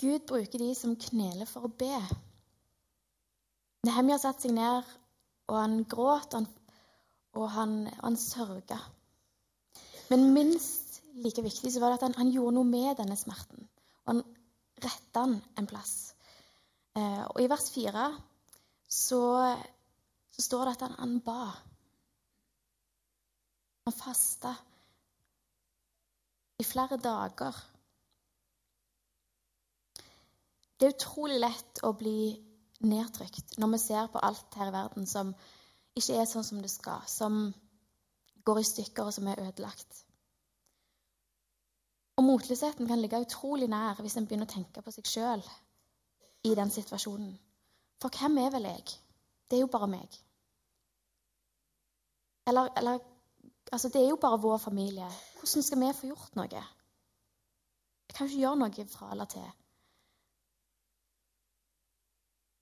Gud 0.00 0.24
bruker 0.28 0.62
de 0.62 0.72
som 0.74 0.96
kneler 0.96 1.48
for 1.48 1.68
å 1.68 1.74
be. 1.82 1.96
Nehemja 3.84 4.16
satte 4.22 4.46
seg 4.46 4.54
ned, 4.56 4.86
og 5.50 5.56
han 5.58 5.82
gråt, 5.88 6.36
og 7.36 7.44
han, 7.52 7.74
og 7.92 8.00
han, 8.00 8.16
sørga. 8.16 8.78
Men 10.08 10.30
minst 10.32 11.02
like 11.20 11.44
viktig 11.44 11.72
så 11.74 11.82
var 11.82 11.92
det 11.92 12.00
at 12.00 12.06
han, 12.08 12.16
han 12.16 12.32
gjorde 12.32 12.56
noe 12.56 12.68
med 12.68 12.96
denne 12.96 13.18
smerten. 13.20 13.68
Og 14.06 14.14
han 14.14 14.24
retta 14.80 15.26
den 15.26 15.36
en 15.60 15.68
plass. 15.68 16.14
Eh, 16.98 17.24
og 17.30 17.38
i 17.38 17.48
vers 17.50 17.68
fire 17.70 18.08
så, 18.90 19.20
så, 20.34 20.42
står 20.42 20.64
det 20.66 20.72
at 20.74 20.86
han, 20.88 20.96
han 20.98 21.20
ba. 21.22 21.44
Han 23.86 23.94
fasta 23.94 24.54
i 26.60 26.66
flere 26.66 26.98
dager. 27.00 27.56
Det 30.80 30.88
er 30.88 30.96
utrolig 30.96 31.38
lett 31.38 31.80
å 31.84 31.92
bli 31.96 32.32
nedtrykt 32.88 33.58
når 33.60 33.74
vi 33.74 33.80
ser 33.82 34.10
på 34.12 34.20
alt 34.24 34.56
her 34.56 34.70
i 34.70 34.74
verden 34.74 35.08
som 35.08 35.34
ikke 35.96 36.16
er 36.16 36.28
sånn 36.28 36.46
som 36.46 36.60
det 36.64 36.70
skal, 36.72 37.04
som 37.08 37.42
går 38.46 38.60
i 38.60 38.64
stykker, 38.64 39.04
og 39.04 39.12
som 39.12 39.28
er 39.28 39.42
ødelagt. 39.42 40.04
Og 42.16 42.24
motløsheten 42.24 42.88
kan 42.88 43.00
ligge 43.00 43.20
utrolig 43.20 43.68
nær 43.70 44.00
hvis 44.00 44.16
en 44.16 44.28
begynner 44.28 44.48
å 44.48 44.54
tenke 44.54 44.82
på 44.84 44.92
seg 44.94 45.08
sjøl 45.08 45.44
i 46.44 46.54
den 46.56 46.70
situasjonen. 46.70 47.32
For 48.00 48.12
hvem 48.16 48.38
er 48.38 48.50
vel 48.54 48.68
jeg? 48.70 48.84
Det 49.50 49.58
er 49.58 49.64
jo 49.64 49.72
bare 49.72 49.88
meg. 49.90 50.20
Eller, 52.48 52.70
eller 52.76 52.98
Altså, 53.72 53.88
det 53.88 54.02
er 54.02 54.08
jo 54.08 54.16
bare 54.16 54.40
vår 54.40 54.56
familie. 54.58 55.06
Hvordan 55.38 55.62
skal 55.62 55.80
vi 55.80 55.92
få 55.94 56.06
gjort 56.06 56.36
noe? 56.36 56.48
Jeg 56.50 58.14
kan 58.16 58.26
ikke 58.26 58.40
gjøre 58.40 58.58
noe 58.58 58.86
fra 58.90 59.10
eller 59.12 59.28
til. 59.30 59.46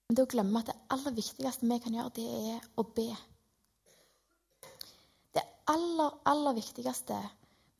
Men 0.09 0.17
det 0.17 0.25
å 0.25 0.31
glemme 0.33 0.61
at 0.61 0.69
det 0.71 0.77
aller 0.93 1.17
viktigste 1.17 1.69
vi 1.71 1.79
kan 1.85 1.97
gjøre, 1.97 2.13
det 2.17 2.27
er 2.53 2.69
å 2.77 2.85
be. 2.99 3.09
Det 5.37 5.45
aller, 5.73 6.21
aller 6.33 6.57
viktigste 6.61 7.19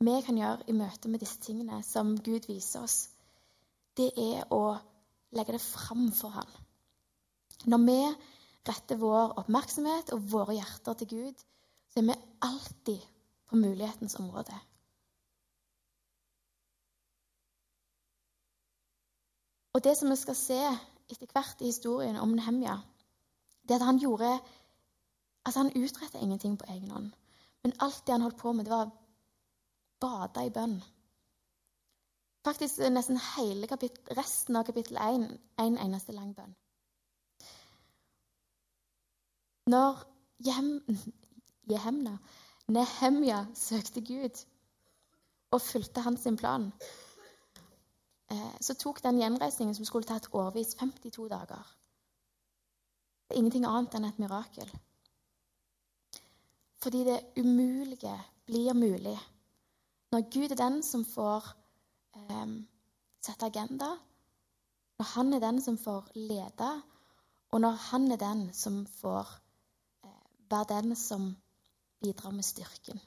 vi 0.09 0.17
kan 0.25 0.41
gjøre 0.41 0.69
i 0.69 0.77
møte 0.77 1.13
med 1.13 1.21
disse 1.21 1.41
tingene 1.45 1.83
som 1.85 2.17
Gud 2.17 2.49
viser 2.49 2.85
oss, 2.85 2.99
det 3.97 4.13
er 4.17 4.49
å 4.55 4.63
legge 5.37 5.55
det 5.57 5.63
fram 5.65 6.09
for 6.13 6.35
Han. 6.35 6.51
Når 7.67 7.85
vi 7.85 8.01
retter 8.69 9.01
vår 9.01 9.39
oppmerksomhet 9.43 10.13
og 10.15 10.27
våre 10.33 10.57
hjerter 10.59 10.99
til 11.01 11.11
Gud, 11.13 11.47
så 11.89 12.01
er 12.01 12.09
vi 12.11 12.19
alltid 12.45 13.07
på 13.49 13.57
mulighetens 13.57 14.19
område. 14.21 14.55
Og 19.75 19.85
det 19.85 19.97
som 19.99 20.11
vi 20.11 20.17
skal 20.19 20.37
se 20.37 20.61
etter 21.09 21.31
hvert 21.33 21.61
i 21.63 21.71
historien 21.71 22.17
om 22.21 22.33
Nehemja, 22.35 22.79
det 23.69 23.79
at 23.79 23.87
han 23.87 24.01
gjorde 24.03 24.39
Altså, 25.47 25.63
han 25.63 25.83
utretta 25.83 26.19
ingenting 26.19 26.59
på 26.59 26.67
egen 26.69 26.91
hånd. 26.91 27.13
Men 27.63 27.73
alt 27.81 28.03
det 28.07 28.13
han 28.13 28.21
holdt 28.21 28.37
på 28.37 28.53
med, 28.53 28.67
det 28.67 28.73
var 28.73 28.91
å 28.91 28.97
bade 30.01 30.43
i 30.45 30.51
bønn. 30.53 30.75
Faktisk 32.49 32.79
nesten 32.89 33.19
hele 33.37 33.69
resten 34.17 34.57
av 34.57 34.65
kapittel 34.65 34.97
1 34.97 35.25
en 35.61 35.75
eneste 35.79 36.15
lang 36.17 36.31
bønn. 36.33 36.55
Når 39.69 39.99
Jehemna 41.73 42.15
Nehemja 42.73 43.43
søkte 43.57 44.01
Gud 44.01 44.41
og 45.53 45.61
fulgte 45.61 46.07
hans 46.07 46.25
plan, 46.41 46.71
eh, 48.33 48.57
så 48.61 48.75
tok 48.81 49.03
den 49.05 49.21
gjenreisningen 49.21 49.77
som 49.77 49.85
skulle 49.85 50.09
tatt 50.09 50.33
årevis, 50.33 50.73
52 50.81 51.29
dager. 51.29 51.77
Det 53.29 53.37
er 53.37 53.43
ingenting 53.43 53.69
annet 53.69 53.95
enn 53.99 54.09
et 54.09 54.25
mirakel. 54.25 54.73
Fordi 56.81 57.05
det 57.05 57.21
umulige 57.37 58.17
blir 58.49 58.73
mulig 58.73 59.19
når 60.13 60.31
Gud 60.33 60.51
er 60.51 60.63
den 60.65 60.83
som 60.83 61.05
får 61.05 61.59
eh, 62.31 62.55
sette 63.25 63.51
agenda, 63.51 63.91
når 64.99 65.11
han 65.15 65.35
er 65.35 65.45
den 65.45 65.61
som 65.63 65.79
får 65.79 66.11
lede, 66.15 66.71
og 67.51 67.61
når 67.61 67.77
han 67.91 68.13
er 68.13 68.21
den 68.21 68.49
som 68.55 68.81
får 69.01 69.31
eh, 70.05 70.25
være 70.51 70.71
den 70.75 70.97
som 70.97 71.31
bidrar 72.01 72.35
med 72.35 72.47
styrken. 72.47 73.01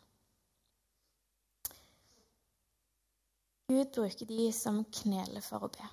Gud 3.71 3.85
bruker 3.95 4.27
de 4.27 4.51
som 4.53 4.83
kneler 4.83 5.43
for 5.45 5.63
å 5.63 5.71
be. 5.71 5.87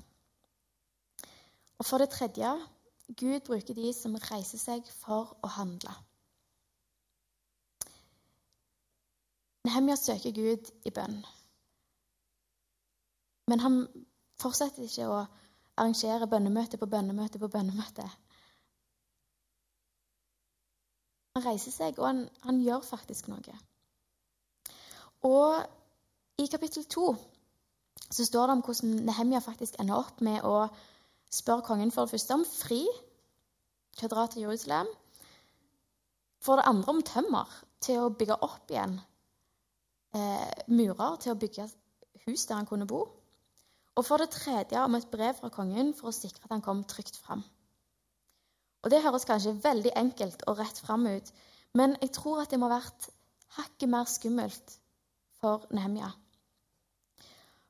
Og 1.79 1.87
for 1.87 2.03
det 2.03 2.11
tredje 2.11 2.51
Gud 3.09 3.41
bruker 3.47 3.75
de 3.75 3.93
som 3.97 4.19
reiser 4.21 4.61
seg 4.61 4.89
for 4.99 5.31
å 5.41 5.51
handle. 5.55 5.95
Nehemja 9.65 9.97
søker 10.01 10.35
Gud 10.37 10.69
i 10.89 10.93
bønn. 10.95 11.21
Men 13.49 13.63
han 13.65 13.79
fortsetter 14.41 14.85
ikke 14.85 15.09
å 15.09 15.23
arrangere 15.79 16.29
bønnemøte 16.31 16.79
på 16.81 16.89
bønnemøte 16.91 17.41
på 17.41 17.51
bønnemøte. 17.53 18.05
Han 21.39 21.47
reiser 21.47 21.73
seg, 21.73 21.99
og 21.99 22.07
han, 22.11 22.23
han 22.45 22.61
gjør 22.65 22.85
faktisk 22.85 23.31
noe. 23.31 23.57
Og 25.27 26.39
i 26.39 26.47
kapittel 26.51 26.87
to 26.91 27.13
så 28.11 28.25
står 28.25 28.47
det 28.47 28.57
om 28.57 28.63
hvordan 28.65 28.95
Nehemia 29.07 29.41
faktisk 29.45 29.77
ender 29.81 29.99
opp 29.99 30.23
med 30.25 30.45
å 30.47 30.69
spørre 31.35 31.67
kongen 31.67 31.93
for 31.93 32.07
det 32.07 32.15
første 32.17 32.39
om 32.39 32.47
fri 32.49 32.85
til 33.99 34.07
å 34.07 34.13
dra 34.13 34.27
til 34.31 34.47
Jerusalem. 34.47 34.89
For 36.45 36.57
det 36.57 36.69
andre 36.71 36.95
om 36.95 37.03
tømmer 37.05 37.53
til 37.85 38.05
å 38.05 38.13
bygge 38.15 38.39
opp 38.47 38.71
igjen 38.71 38.97
eh, 40.15 40.51
murer 40.71 41.19
til 41.23 41.35
å 41.35 41.41
bygge 41.41 41.67
hus 42.27 42.47
der 42.47 42.61
han 42.61 42.69
kunne 42.71 42.87
bo. 42.89 43.05
Og 43.99 44.07
for 44.07 44.23
det 44.23 44.31
tredje 44.31 44.79
om 44.79 44.95
et 44.95 45.09
brev 45.11 45.35
fra 45.35 45.51
kongen 45.51 45.91
for 45.99 46.11
å 46.11 46.15
sikre 46.15 46.47
at 46.47 46.53
han 46.55 46.63
kom 46.63 46.85
trygt 46.87 47.17
fram. 47.19 47.43
Og 48.87 48.93
Det 48.93 49.03
høres 49.03 49.27
kanskje 49.27 49.59
veldig 49.59 49.91
enkelt 49.99 50.45
og 50.47 50.61
rett 50.61 50.79
fram 50.79 51.07
ut, 51.11 51.33
men 51.75 51.97
jeg 52.01 52.13
tror 52.15 52.43
at 52.43 52.53
det 52.53 52.61
må 52.63 52.69
ha 52.71 52.79
vært 52.79 53.09
hakket 53.59 53.91
mer 53.91 54.07
skummelt 54.07 54.77
for 55.41 55.67
Nehemja. 55.75 56.13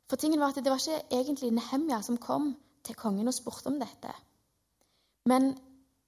For 0.08 0.20
tingen 0.20 0.40
var 0.40 0.52
at 0.52 0.60
Det 0.60 0.68
var 0.68 0.82
ikke 0.84 1.16
egentlig 1.16 1.50
Nehemja 1.52 2.02
som 2.02 2.20
kom 2.20 2.52
til 2.84 2.96
kongen 2.96 3.28
og 3.28 3.34
spurte 3.34 3.72
om 3.72 3.80
dette. 3.80 4.12
Men 5.24 5.54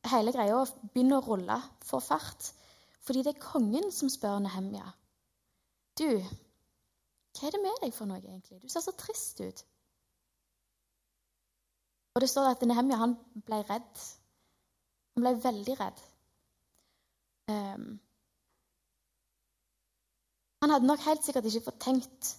hele 0.04 0.32
greia 0.32 0.60
begynner 0.92 1.20
å 1.20 1.26
rulle, 1.26 1.58
for 1.84 2.04
fart, 2.04 2.52
fordi 3.00 3.24
det 3.24 3.34
er 3.34 3.42
kongen 3.42 3.90
som 3.92 4.12
spør 4.12 4.38
Nehemja. 4.44 4.92
Du, 5.96 6.08
hva 7.36 7.48
er 7.48 7.56
det 7.56 7.64
med 7.64 7.82
deg 7.82 7.92
for 7.96 8.08
noe, 8.08 8.20
egentlig? 8.20 8.60
Du 8.60 8.68
ser 8.68 8.84
så 8.84 8.92
trist 8.96 9.40
ut. 9.40 9.64
Og 12.20 12.22
det 12.22 12.28
står 12.28 12.50
at 12.50 12.62
Nehemja 12.68 12.96
han 13.00 13.14
ble 13.48 13.62
redd. 13.64 14.00
Han 15.16 15.22
ble 15.24 15.30
veldig 15.40 15.74
redd. 15.78 16.00
Um, 17.48 17.86
han 20.60 20.74
hadde 20.74 20.88
nok 20.90 21.00
helt 21.06 21.24
sikkert 21.24 21.46
ikke 21.48 21.72
tenkt 21.80 22.34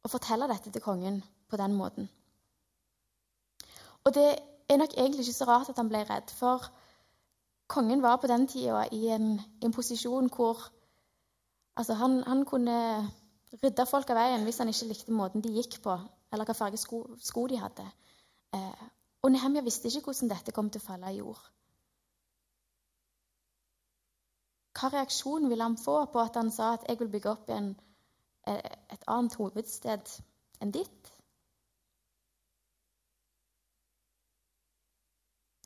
å 0.00 0.08
fortelle 0.08 0.48
dette 0.48 0.72
til 0.72 0.80
kongen 0.80 1.18
på 1.52 1.58
den 1.60 1.76
måten. 1.76 2.08
Og 4.08 4.14
det 4.16 4.24
er 4.72 4.80
nok 4.80 4.96
egentlig 4.96 5.26
ikke 5.26 5.36
så 5.36 5.50
rart 5.50 5.68
at 5.68 5.82
han 5.82 5.92
ble 5.92 6.00
redd, 6.08 6.32
for 6.32 6.64
kongen 7.68 8.00
var 8.00 8.22
på 8.22 8.30
den 8.32 8.48
tida 8.48 8.86
i 8.88 9.02
en, 9.12 9.36
en 9.60 9.76
posisjon 9.76 10.32
hvor 10.32 10.64
altså 11.76 11.98
han, 12.00 12.22
han, 12.24 12.46
kunne 12.48 12.78
rydde 13.60 13.86
folk 13.92 14.16
av 14.16 14.22
veien 14.22 14.48
hvis 14.48 14.64
han 14.64 14.72
ikke 14.72 14.88
likte 14.94 15.18
måten 15.20 15.44
de 15.44 15.52
gikk 15.58 15.82
på, 15.84 15.98
eller 16.32 16.48
hva 16.48 16.56
farge 16.56 16.80
sko, 16.80 17.04
sko 17.20 17.44
de 17.52 17.60
hadde. 17.60 17.84
Eh, 18.54 18.84
Og 19.24 19.32
Nehemja 19.32 19.62
visste 19.64 19.88
ikke 19.88 20.10
hvordan 20.10 20.28
dette 20.28 20.52
kom 20.52 20.66
til 20.70 20.82
å 20.82 20.84
falle 20.84 21.10
i 21.14 21.18
jord. 21.22 21.40
Hva 24.76 24.90
reaksjon 24.92 25.46
ville 25.48 25.64
han 25.64 25.78
få 25.80 25.94
på 26.12 26.20
at 26.20 26.36
han 26.36 26.50
sa 26.52 26.74
at 26.74 26.84
'jeg 26.88 26.98
vil 27.00 27.08
bygge 27.08 27.30
opp 27.30 27.48
igjen 27.48 27.70
et 28.46 29.04
annet 29.08 29.34
hovedsted 29.40 30.10
enn 30.60 30.72
ditt'? 30.76 31.12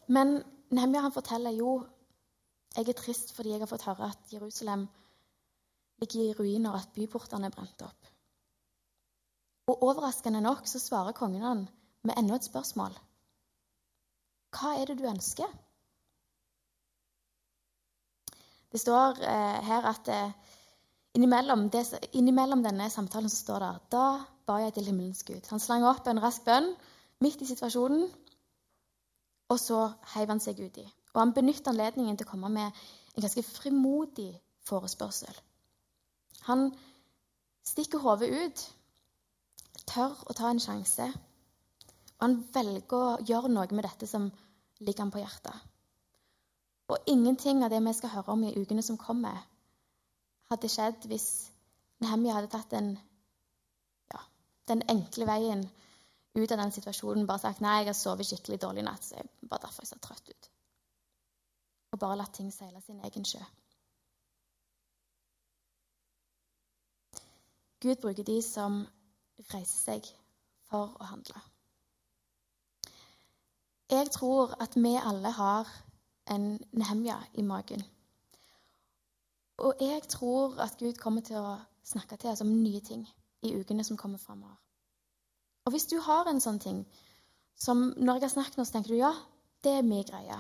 Men 0.09 0.44
Nehemja 0.70 1.01
han 1.01 1.12
forteller 1.12 1.51
jo 1.51 1.72
jeg 2.77 2.88
er 2.88 2.92
trist 2.92 3.33
fordi 3.35 3.51
jeg 3.51 3.61
har 3.61 3.66
fått 3.66 3.88
høre 3.88 4.11
at 4.11 4.33
Jerusalem 4.33 4.88
ligger 5.98 6.20
i 6.22 6.35
ruiner, 6.38 6.72
at 6.72 6.92
byportene 6.94 7.46
er 7.46 7.51
brent 7.51 7.83
opp. 7.83 8.07
Og 9.66 9.83
overraskende 9.83 10.40
nok 10.40 10.66
så 10.66 10.79
svarer 10.79 11.12
kongen 11.12 11.42
han 11.42 11.68
med 12.06 12.18
enda 12.18 12.37
et 12.38 12.46
spørsmål. 12.46 12.94
Hva 14.54 14.74
er 14.78 14.88
det 14.88 14.98
du 15.00 15.06
ønsker? 15.08 15.48
Det 18.72 18.80
står 18.80 19.22
eh, 19.24 19.58
her 19.64 19.88
at 19.88 20.08
eh, 20.12 20.32
innimellom, 21.16 21.68
det, 21.72 21.84
innimellom, 22.12 22.62
denne 22.64 22.90
samtalen 22.92 23.30
så 23.32 23.42
står 23.42 23.64
det 23.64 23.72
Da 23.92 24.06
ba 24.46 24.58
jeg 24.62 24.74
til 24.76 24.90
himmelens 24.90 25.24
Gud. 25.24 25.44
Han 25.50 25.61
slang 25.61 25.84
opp 25.88 26.06
en 26.08 26.20
rask 26.22 26.44
bønn 26.44 26.70
midt 27.24 27.42
i 27.42 27.48
situasjonen, 27.48 28.06
og 29.48 29.58
så 29.61 29.87
heiv 30.14 30.30
han 30.30 30.40
seg 30.40 30.61
uti. 30.61 30.84
Og 31.14 31.22
han 31.22 31.32
benytter 31.37 31.72
anledningen 31.72 32.16
til 32.16 32.28
å 32.28 32.30
komme 32.30 32.50
med 32.52 32.68
en 32.68 33.24
ganske 33.24 33.42
frimodig 33.42 34.30
forespørsel. 34.68 35.32
Han 36.48 36.68
stikker 37.66 38.04
hodet 38.04 38.28
ut, 38.30 38.64
tør 39.88 40.14
å 40.28 40.37
ta 40.37 40.52
en 40.52 40.61
sjanse, 40.62 41.08
og 42.18 42.24
han 42.26 42.38
velger 42.54 42.94
å 42.98 43.18
gjøre 43.22 43.50
noe 43.52 43.70
med 43.70 43.87
dette 43.87 44.07
som 44.11 44.26
ligger 44.83 45.04
ham 45.04 45.12
på 45.14 45.22
hjertet. 45.22 45.54
Og 46.90 47.11
ingenting 47.12 47.62
av 47.62 47.70
det 47.70 47.78
vi 47.85 47.92
skal 47.94 48.11
høre 48.16 48.35
om 48.35 48.42
i 48.48 48.54
ukene 48.57 48.83
som 48.83 48.98
kommer, 48.98 49.38
hadde 50.50 50.70
skjedd 50.72 51.04
hvis 51.11 51.28
Nehemja 52.02 52.37
hadde 52.37 52.50
tatt 52.52 52.70
den, 52.72 52.92
ja, 54.14 54.20
den 54.70 54.83
enkle 54.88 55.26
veien 55.28 55.66
ut 56.38 56.52
av 56.54 56.61
den 56.62 56.72
situasjonen. 56.74 57.26
Bare 57.28 57.42
sagt 57.42 57.62
nei, 57.62 57.81
jeg 57.83 57.90
har 57.90 57.98
sovet 57.98 58.28
skikkelig 58.28 58.61
dårlig 58.62 58.83
i 58.83 58.87
natt, 58.88 59.04
så 59.04 59.18
jeg 59.18 59.28
bare 59.42 59.66
derfor 59.66 59.85
jeg 59.85 59.92
ser 59.92 60.02
trøtt 60.02 60.31
ut. 60.33 60.50
Og 61.92 62.02
bare 62.02 62.18
latt 62.20 62.35
ting 62.38 62.50
seile 62.54 62.81
sin 62.85 63.02
egen 63.04 63.26
sjø. 63.28 63.42
Gud 67.83 68.00
bruker 68.02 68.26
de 68.26 68.40
som 68.42 68.81
reiser 69.52 69.78
seg 69.78 70.11
for 70.70 70.96
å 70.98 71.12
handle. 71.12 71.42
Jeg 73.90 74.11
tror 74.12 74.53
at 74.61 74.77
vi 74.77 74.96
alle 75.01 75.31
har 75.33 75.68
en 76.31 76.59
Nehemja 76.72 77.16
i 77.35 77.42
magen. 77.42 77.83
Og 79.59 79.74
jeg 79.81 80.03
tror 80.09 80.61
at 80.61 80.77
Gud 80.79 80.98
kommer 81.01 81.24
til 81.24 81.40
å 81.40 81.57
snakke 81.85 82.16
til 82.16 82.31
oss 82.31 82.44
om 82.44 82.53
nye 82.53 82.81
ting 82.85 83.07
i 83.42 83.55
ukene 83.57 83.85
som 83.85 83.96
kommer 83.96 84.18
framover. 84.18 84.59
Og 85.64 85.72
hvis 85.72 85.88
du 85.88 85.98
har 86.05 86.29
en 86.29 86.40
sånn 86.40 86.61
ting 86.61 86.85
som 87.57 87.88
når 87.96 88.20
jeg 88.20 88.27
har 88.29 88.35
snakket 88.37 88.61
nå, 88.61 88.64
så 88.64 88.77
tenker 88.77 88.92
du 88.94 89.01
ja, 89.01 89.14
det 89.64 89.72
er 89.79 89.87
min 89.88 90.05
greie, 90.07 90.38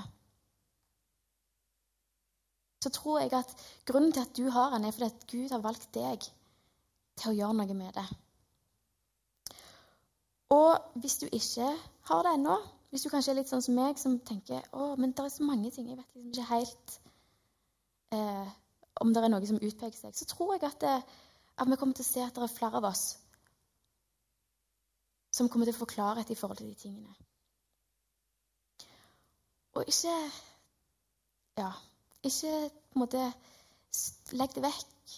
så 2.84 2.92
tror 2.94 3.20
jeg 3.20 3.34
at 3.34 3.52
grunnen 3.88 4.12
til 4.14 4.22
at 4.22 4.36
du 4.36 4.46
har 4.54 4.70
den, 4.70 4.84
er 4.84 4.94
fordi 4.94 5.08
at 5.08 5.26
Gud 5.32 5.50
har 5.50 5.64
valgt 5.64 5.90
deg 5.96 6.22
til 7.18 7.32
å 7.32 7.36
gjøre 7.40 7.58
noe 7.58 7.74
med 7.74 7.96
det. 7.96 8.06
Og 10.54 11.00
hvis 11.02 11.18
du 11.20 11.26
ikke 11.26 11.72
har 12.08 12.22
det 12.24 12.36
ennå, 12.38 12.54
hvis 12.90 13.04
du 13.04 13.10
kanskje 13.12 13.34
er 13.34 13.38
litt 13.40 13.50
sånn 13.50 13.64
som 13.64 13.76
meg, 13.76 13.98
som 14.00 14.16
tenker 14.24 14.64
å, 14.72 14.94
men 14.96 15.12
det 15.12 15.24
er 15.24 15.32
så 15.32 15.44
mange 15.44 15.70
ting, 15.74 15.90
jeg 15.90 15.98
vet 15.98 16.14
liksom 16.16 16.32
ikke 16.32 16.48
helt 16.52 16.98
eh, 18.16 18.52
om 19.02 19.12
det 19.14 19.22
er 19.22 19.32
noe 19.32 19.48
som 19.48 19.60
utpeker 19.60 19.98
seg, 19.98 20.14
så 20.16 20.28
tror 20.30 20.54
jeg 20.56 20.64
at, 20.66 20.78
det, 20.82 20.94
at, 21.56 21.68
vi 21.68 21.78
kommer 21.80 21.98
til 21.98 22.06
å 22.06 22.08
se 22.08 22.24
at 22.24 22.34
det 22.34 22.46
er 22.46 22.54
flere 22.54 22.80
av 22.80 22.88
oss 22.88 23.04
som 25.34 25.50
kommer 25.52 25.68
til 25.68 25.76
å 25.76 25.80
få 25.82 25.90
klarhet 25.90 26.30
i 26.32 26.38
forhold 26.38 26.62
til 26.62 26.70
de 26.70 26.78
tingene. 26.86 27.14
Og 29.76 29.84
ikke 29.86 30.14
Ja, 31.58 31.72
ikke 32.22 32.50
på 32.70 32.96
en 32.96 33.02
måte 33.02 33.22
legg 34.38 34.52
det 34.54 34.62
vekk, 34.62 35.14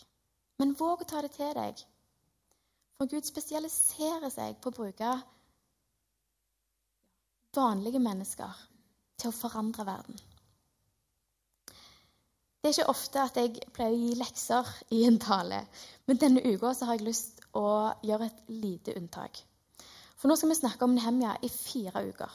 men 0.61 0.73
våg 0.77 1.03
å 1.05 1.09
ta 1.09 1.21
det 1.21 1.35
til 1.35 1.53
deg. 1.57 1.83
For 2.97 3.09
Gud 3.09 3.29
spesialiserer 3.29 4.33
seg 4.33 4.57
på 4.61 4.73
å 4.73 4.77
bruke 4.77 5.11
vanlige 7.57 8.03
mennesker 8.03 8.59
til 9.21 9.31
å 9.31 9.37
forandre 9.37 9.87
verden. 9.87 10.19
Det 12.61 12.69
er 12.69 12.75
ikke 12.77 12.93
ofte 12.93 13.23
at 13.25 13.39
jeg 13.41 13.71
pleier 13.73 13.95
å 13.95 14.01
gi 14.01 14.17
lekser 14.21 14.73
i 14.93 15.05
en 15.09 15.17
tale, 15.23 15.63
men 16.07 16.21
denne 16.21 16.43
uka 16.45 16.75
har 16.85 16.99
jeg 16.99 17.07
lyst 17.07 17.41
å 17.57 17.93
gjøre 18.05 18.29
et 18.29 18.43
lite 18.53 18.95
unntak. 19.01 19.41
For 20.21 20.29
nå 20.29 20.37
skal 20.37 20.53
vi 20.53 20.59
snakke 20.59 20.85
om 20.85 20.95
Nehemja 20.95 21.39
i 21.41 21.49
fire 21.49 22.03
uker. 22.05 22.33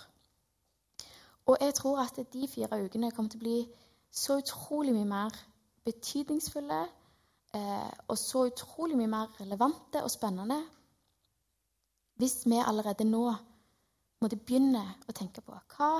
Og 1.45 1.62
jeg 1.62 1.75
tror 1.78 2.01
at 2.01 2.17
de 2.34 2.47
fire 2.49 2.80
ukene 2.82 3.12
kommer 3.13 3.30
til 3.30 3.43
å 3.43 3.45
bli 3.45 3.60
så 4.10 4.39
utrolig 4.41 4.95
mye 4.95 5.06
mer 5.06 5.36
betydningsfulle 5.86 6.80
eh, 7.54 7.91
og 8.10 8.17
så 8.17 8.47
utrolig 8.49 8.97
mye 8.97 9.12
mer 9.12 9.36
relevante 9.38 10.01
og 10.01 10.10
spennende 10.10 10.58
hvis 12.17 12.45
vi 12.47 12.58
allerede 12.63 13.06
nå 13.06 13.28
måtte 14.23 14.39
begynne 14.39 14.84
å 15.08 15.15
tenke 15.15 15.43
på 15.45 15.56
hva 15.75 15.91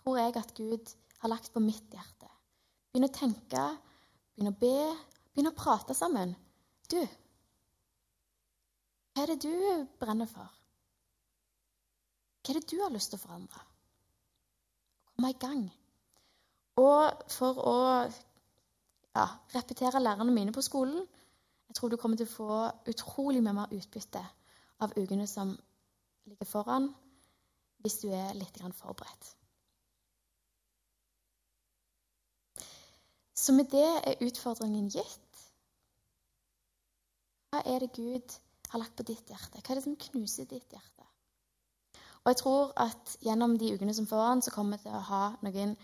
tror 0.00 0.18
jeg 0.20 0.36
at 0.38 0.54
Gud 0.56 0.92
har 1.22 1.32
lagt 1.32 1.52
på 1.52 1.62
mitt 1.64 1.94
hjerte. 1.94 2.28
Begynne 2.92 3.10
å 3.10 3.16
tenke, 3.16 3.62
begynne 4.34 4.52
å 4.52 4.60
be, 4.60 4.74
begynne 5.32 5.52
å 5.52 5.58
prate 5.58 5.96
sammen. 5.96 6.34
Du, 6.90 7.00
hva 9.16 9.24
er 9.24 9.32
det 9.32 9.48
du 9.48 9.86
brenner 9.98 10.28
for? 10.28 10.46
Hva 12.44 12.52
er 12.52 12.60
det 12.60 12.70
du 12.70 12.76
har 12.82 12.92
lyst 12.94 13.10
til 13.10 13.18
å 13.18 13.24
forandre? 13.24 13.62
Komme 15.08 15.32
i 15.32 15.38
gang. 15.40 15.62
Og 16.78 17.24
for 17.32 17.62
å 17.64 17.78
ja, 18.04 19.24
repetere 19.54 20.02
lærerne 20.02 20.34
mine 20.36 20.52
på 20.52 20.60
skolen 20.60 21.00
Jeg 21.66 21.78
tror 21.78 21.90
du 21.90 21.96
kommer 21.96 22.20
til 22.20 22.28
å 22.28 22.34
få 22.34 22.58
utrolig 22.92 23.40
mye 23.42 23.56
mer 23.56 23.72
utbytte 23.74 24.20
av 24.84 24.92
ukene 25.00 25.24
som 25.26 25.54
ligger 26.28 26.46
foran, 26.46 26.90
hvis 27.84 28.00
du 28.02 28.08
er 28.10 28.34
litt 28.38 28.58
forberedt. 28.78 29.32
Så 33.36 33.52
med 33.52 33.68
det 33.70 33.86
er 33.86 34.22
utfordringen 34.26 34.88
gitt. 34.90 35.42
Hva 37.52 37.60
er 37.68 37.84
det 37.84 37.92
Gud 37.94 38.38
har 38.72 38.80
lagt 38.82 38.96
på 38.96 39.04
ditt 39.06 39.28
hjerte? 39.30 39.60
Hva 39.60 39.72
er 39.72 39.78
det 39.78 39.84
som 39.84 39.98
knuser 40.08 40.48
ditt 40.50 40.72
hjerte? 40.72 41.04
Og 42.24 42.32
jeg 42.32 42.40
tror 42.40 42.72
at 42.82 43.12
gjennom 43.22 43.54
de 43.58 43.68
ukene 43.76 43.94
som 43.94 44.08
foran, 44.10 44.42
så 44.42 44.50
kommer 44.50 44.80
vi 44.80 44.88
til 44.88 44.96
å 44.98 45.04
ha 45.10 45.20
noen 45.46 45.76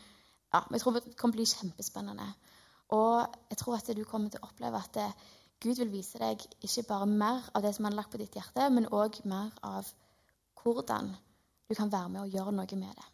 ja, 0.52 0.61
jeg 0.74 0.83
tror 0.83 0.96
det 0.98 1.14
kommer 1.14 1.14
til 1.14 1.28
å 1.31 1.37
bli 1.37 1.46
kjempespennende. 1.48 2.26
Og 2.92 3.37
jeg 3.52 3.61
tror 3.61 3.76
at 3.78 3.92
du 3.96 4.02
kommer 4.05 4.33
til 4.33 4.42
å 4.42 4.48
oppleve 4.50 4.81
at 4.81 4.96
det, 4.98 5.07
Gud 5.62 5.78
vil 5.78 5.92
vise 5.92 6.18
deg 6.18 6.42
ikke 6.66 6.83
bare 6.88 7.07
mer 7.07 7.46
av 7.55 7.62
det 7.62 7.70
som 7.76 7.87
han 7.87 7.94
har 7.94 8.02
lagt 8.02 8.12
på 8.12 8.20
ditt 8.20 8.35
hjerte, 8.37 8.66
men 8.74 8.90
òg 8.90 9.20
mer 9.31 9.52
av 9.62 9.87
hvordan 10.59 11.12
du 11.72 11.76
kan 11.78 11.92
være 11.92 12.08
med 12.12 12.20
og 12.20 12.35
gjøre 12.35 12.52
noe 12.52 12.76
med 12.76 12.98
det. 12.98 13.06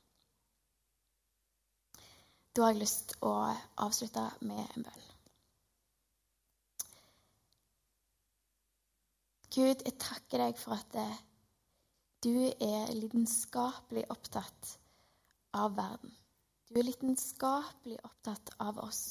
Da 2.56 2.64
har 2.64 2.72
jeg 2.74 2.80
lyst 2.80 3.12
til 3.12 3.26
å 3.28 3.34
avslutte 3.84 4.24
med 4.50 4.58
en 4.64 4.86
bønn. 4.88 5.04
Gud, 9.54 9.84
jeg 9.86 9.94
takker 10.02 10.42
deg 10.42 10.58
for 10.58 10.74
at 10.74 10.96
eh, 10.98 11.20
du 12.26 12.34
er 12.50 12.90
lidenskapelig 12.98 14.02
opptatt 14.10 14.72
av 15.54 15.76
verden. 15.76 16.10
Du 16.66 16.80
er 16.80 16.88
lidenskapelig 16.88 18.00
opptatt 18.02 18.50
av 18.58 18.80
oss. 18.82 19.04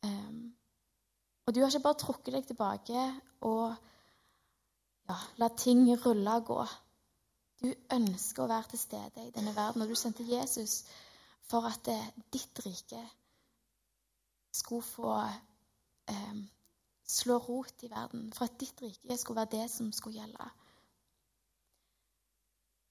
Um, 0.00 0.48
og 1.44 1.52
du 1.52 1.60
har 1.60 1.68
ikke 1.68 1.84
bare 1.90 2.00
trukket 2.00 2.32
deg 2.38 2.48
tilbake 2.48 3.04
og 3.50 3.76
ja, 5.12 5.20
la 5.44 5.52
ting 5.60 5.84
rulle 6.06 6.38
og 6.40 6.48
gå. 6.54 6.58
Du 7.62 7.70
ønsker 7.94 8.42
å 8.42 8.50
være 8.50 8.72
til 8.72 8.80
stede 8.82 9.26
i 9.26 9.34
denne 9.34 9.54
verden, 9.54 9.84
og 9.84 9.90
du 9.90 9.94
sendte 9.98 10.26
Jesus 10.26 10.80
for 11.46 11.68
at 11.68 11.88
eh, 11.92 12.08
ditt 12.34 12.58
rike 12.64 13.02
skulle 14.52 14.82
få 14.82 15.12
eh, 16.10 16.40
slå 17.06 17.36
rot 17.38 17.84
i 17.86 17.90
verden. 17.90 18.32
For 18.34 18.48
at 18.48 18.58
ditt 18.60 18.82
rike 18.82 19.18
skulle 19.18 19.44
være 19.44 19.60
det 19.60 19.68
som 19.70 19.92
skulle 19.94 20.18
gjelde. 20.18 20.48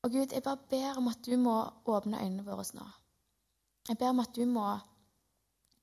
Og 0.02 0.12
Gud, 0.12 0.32
jeg 0.34 0.44
bare 0.44 0.58
ber 0.70 0.98
om 0.98 1.08
at 1.12 1.20
du 1.26 1.36
må 1.38 1.58
åpne 1.86 2.22
øynene 2.24 2.46
våre 2.46 2.66
nå. 2.74 2.88
Jeg 3.90 3.98
ber 3.98 4.10
om 4.10 4.20
at 4.24 4.36
du 4.36 4.46
må 4.46 4.66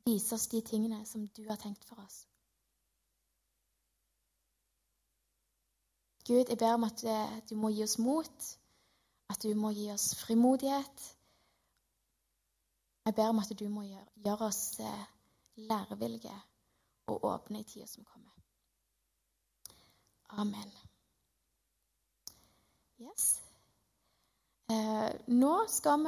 vise 0.07 0.35
oss 0.35 0.48
de 0.48 0.62
tingene 0.64 1.05
som 1.07 1.27
du 1.29 1.44
har 1.48 1.61
tenkt 1.61 1.85
for 1.85 2.01
oss. 2.07 2.24
Gud, 6.24 6.48
jeg 6.48 6.59
ber 6.59 6.74
om 6.74 6.88
at 6.88 7.05
eh, 7.05 7.37
du 7.51 7.55
må 7.57 7.68
gi 7.68 7.85
oss 7.85 7.98
mot 7.98 8.48
at 9.29 9.43
du 9.43 9.55
må 9.55 9.71
gi 9.77 9.91
oss 9.93 10.14
frimodighet. 10.19 11.05
Jeg 13.07 13.14
ber 13.14 13.29
om 13.29 13.38
at 13.38 13.53
du 13.59 13.69
må 13.69 13.83
gjøre, 13.83 14.38
oss 14.47 14.81
eh, 14.81 15.05
lærevillige 15.57 16.37
og 17.09 17.25
åpne 17.25 17.61
i 17.61 17.64
tida 17.64 17.87
som 17.87 18.05
kommer. 18.05 18.33
Amen. 20.29 20.73
Yes. 23.01 23.41
Eh, 24.71 25.11
nå 25.27 25.55
skal 25.69 25.99
vi 25.99 26.07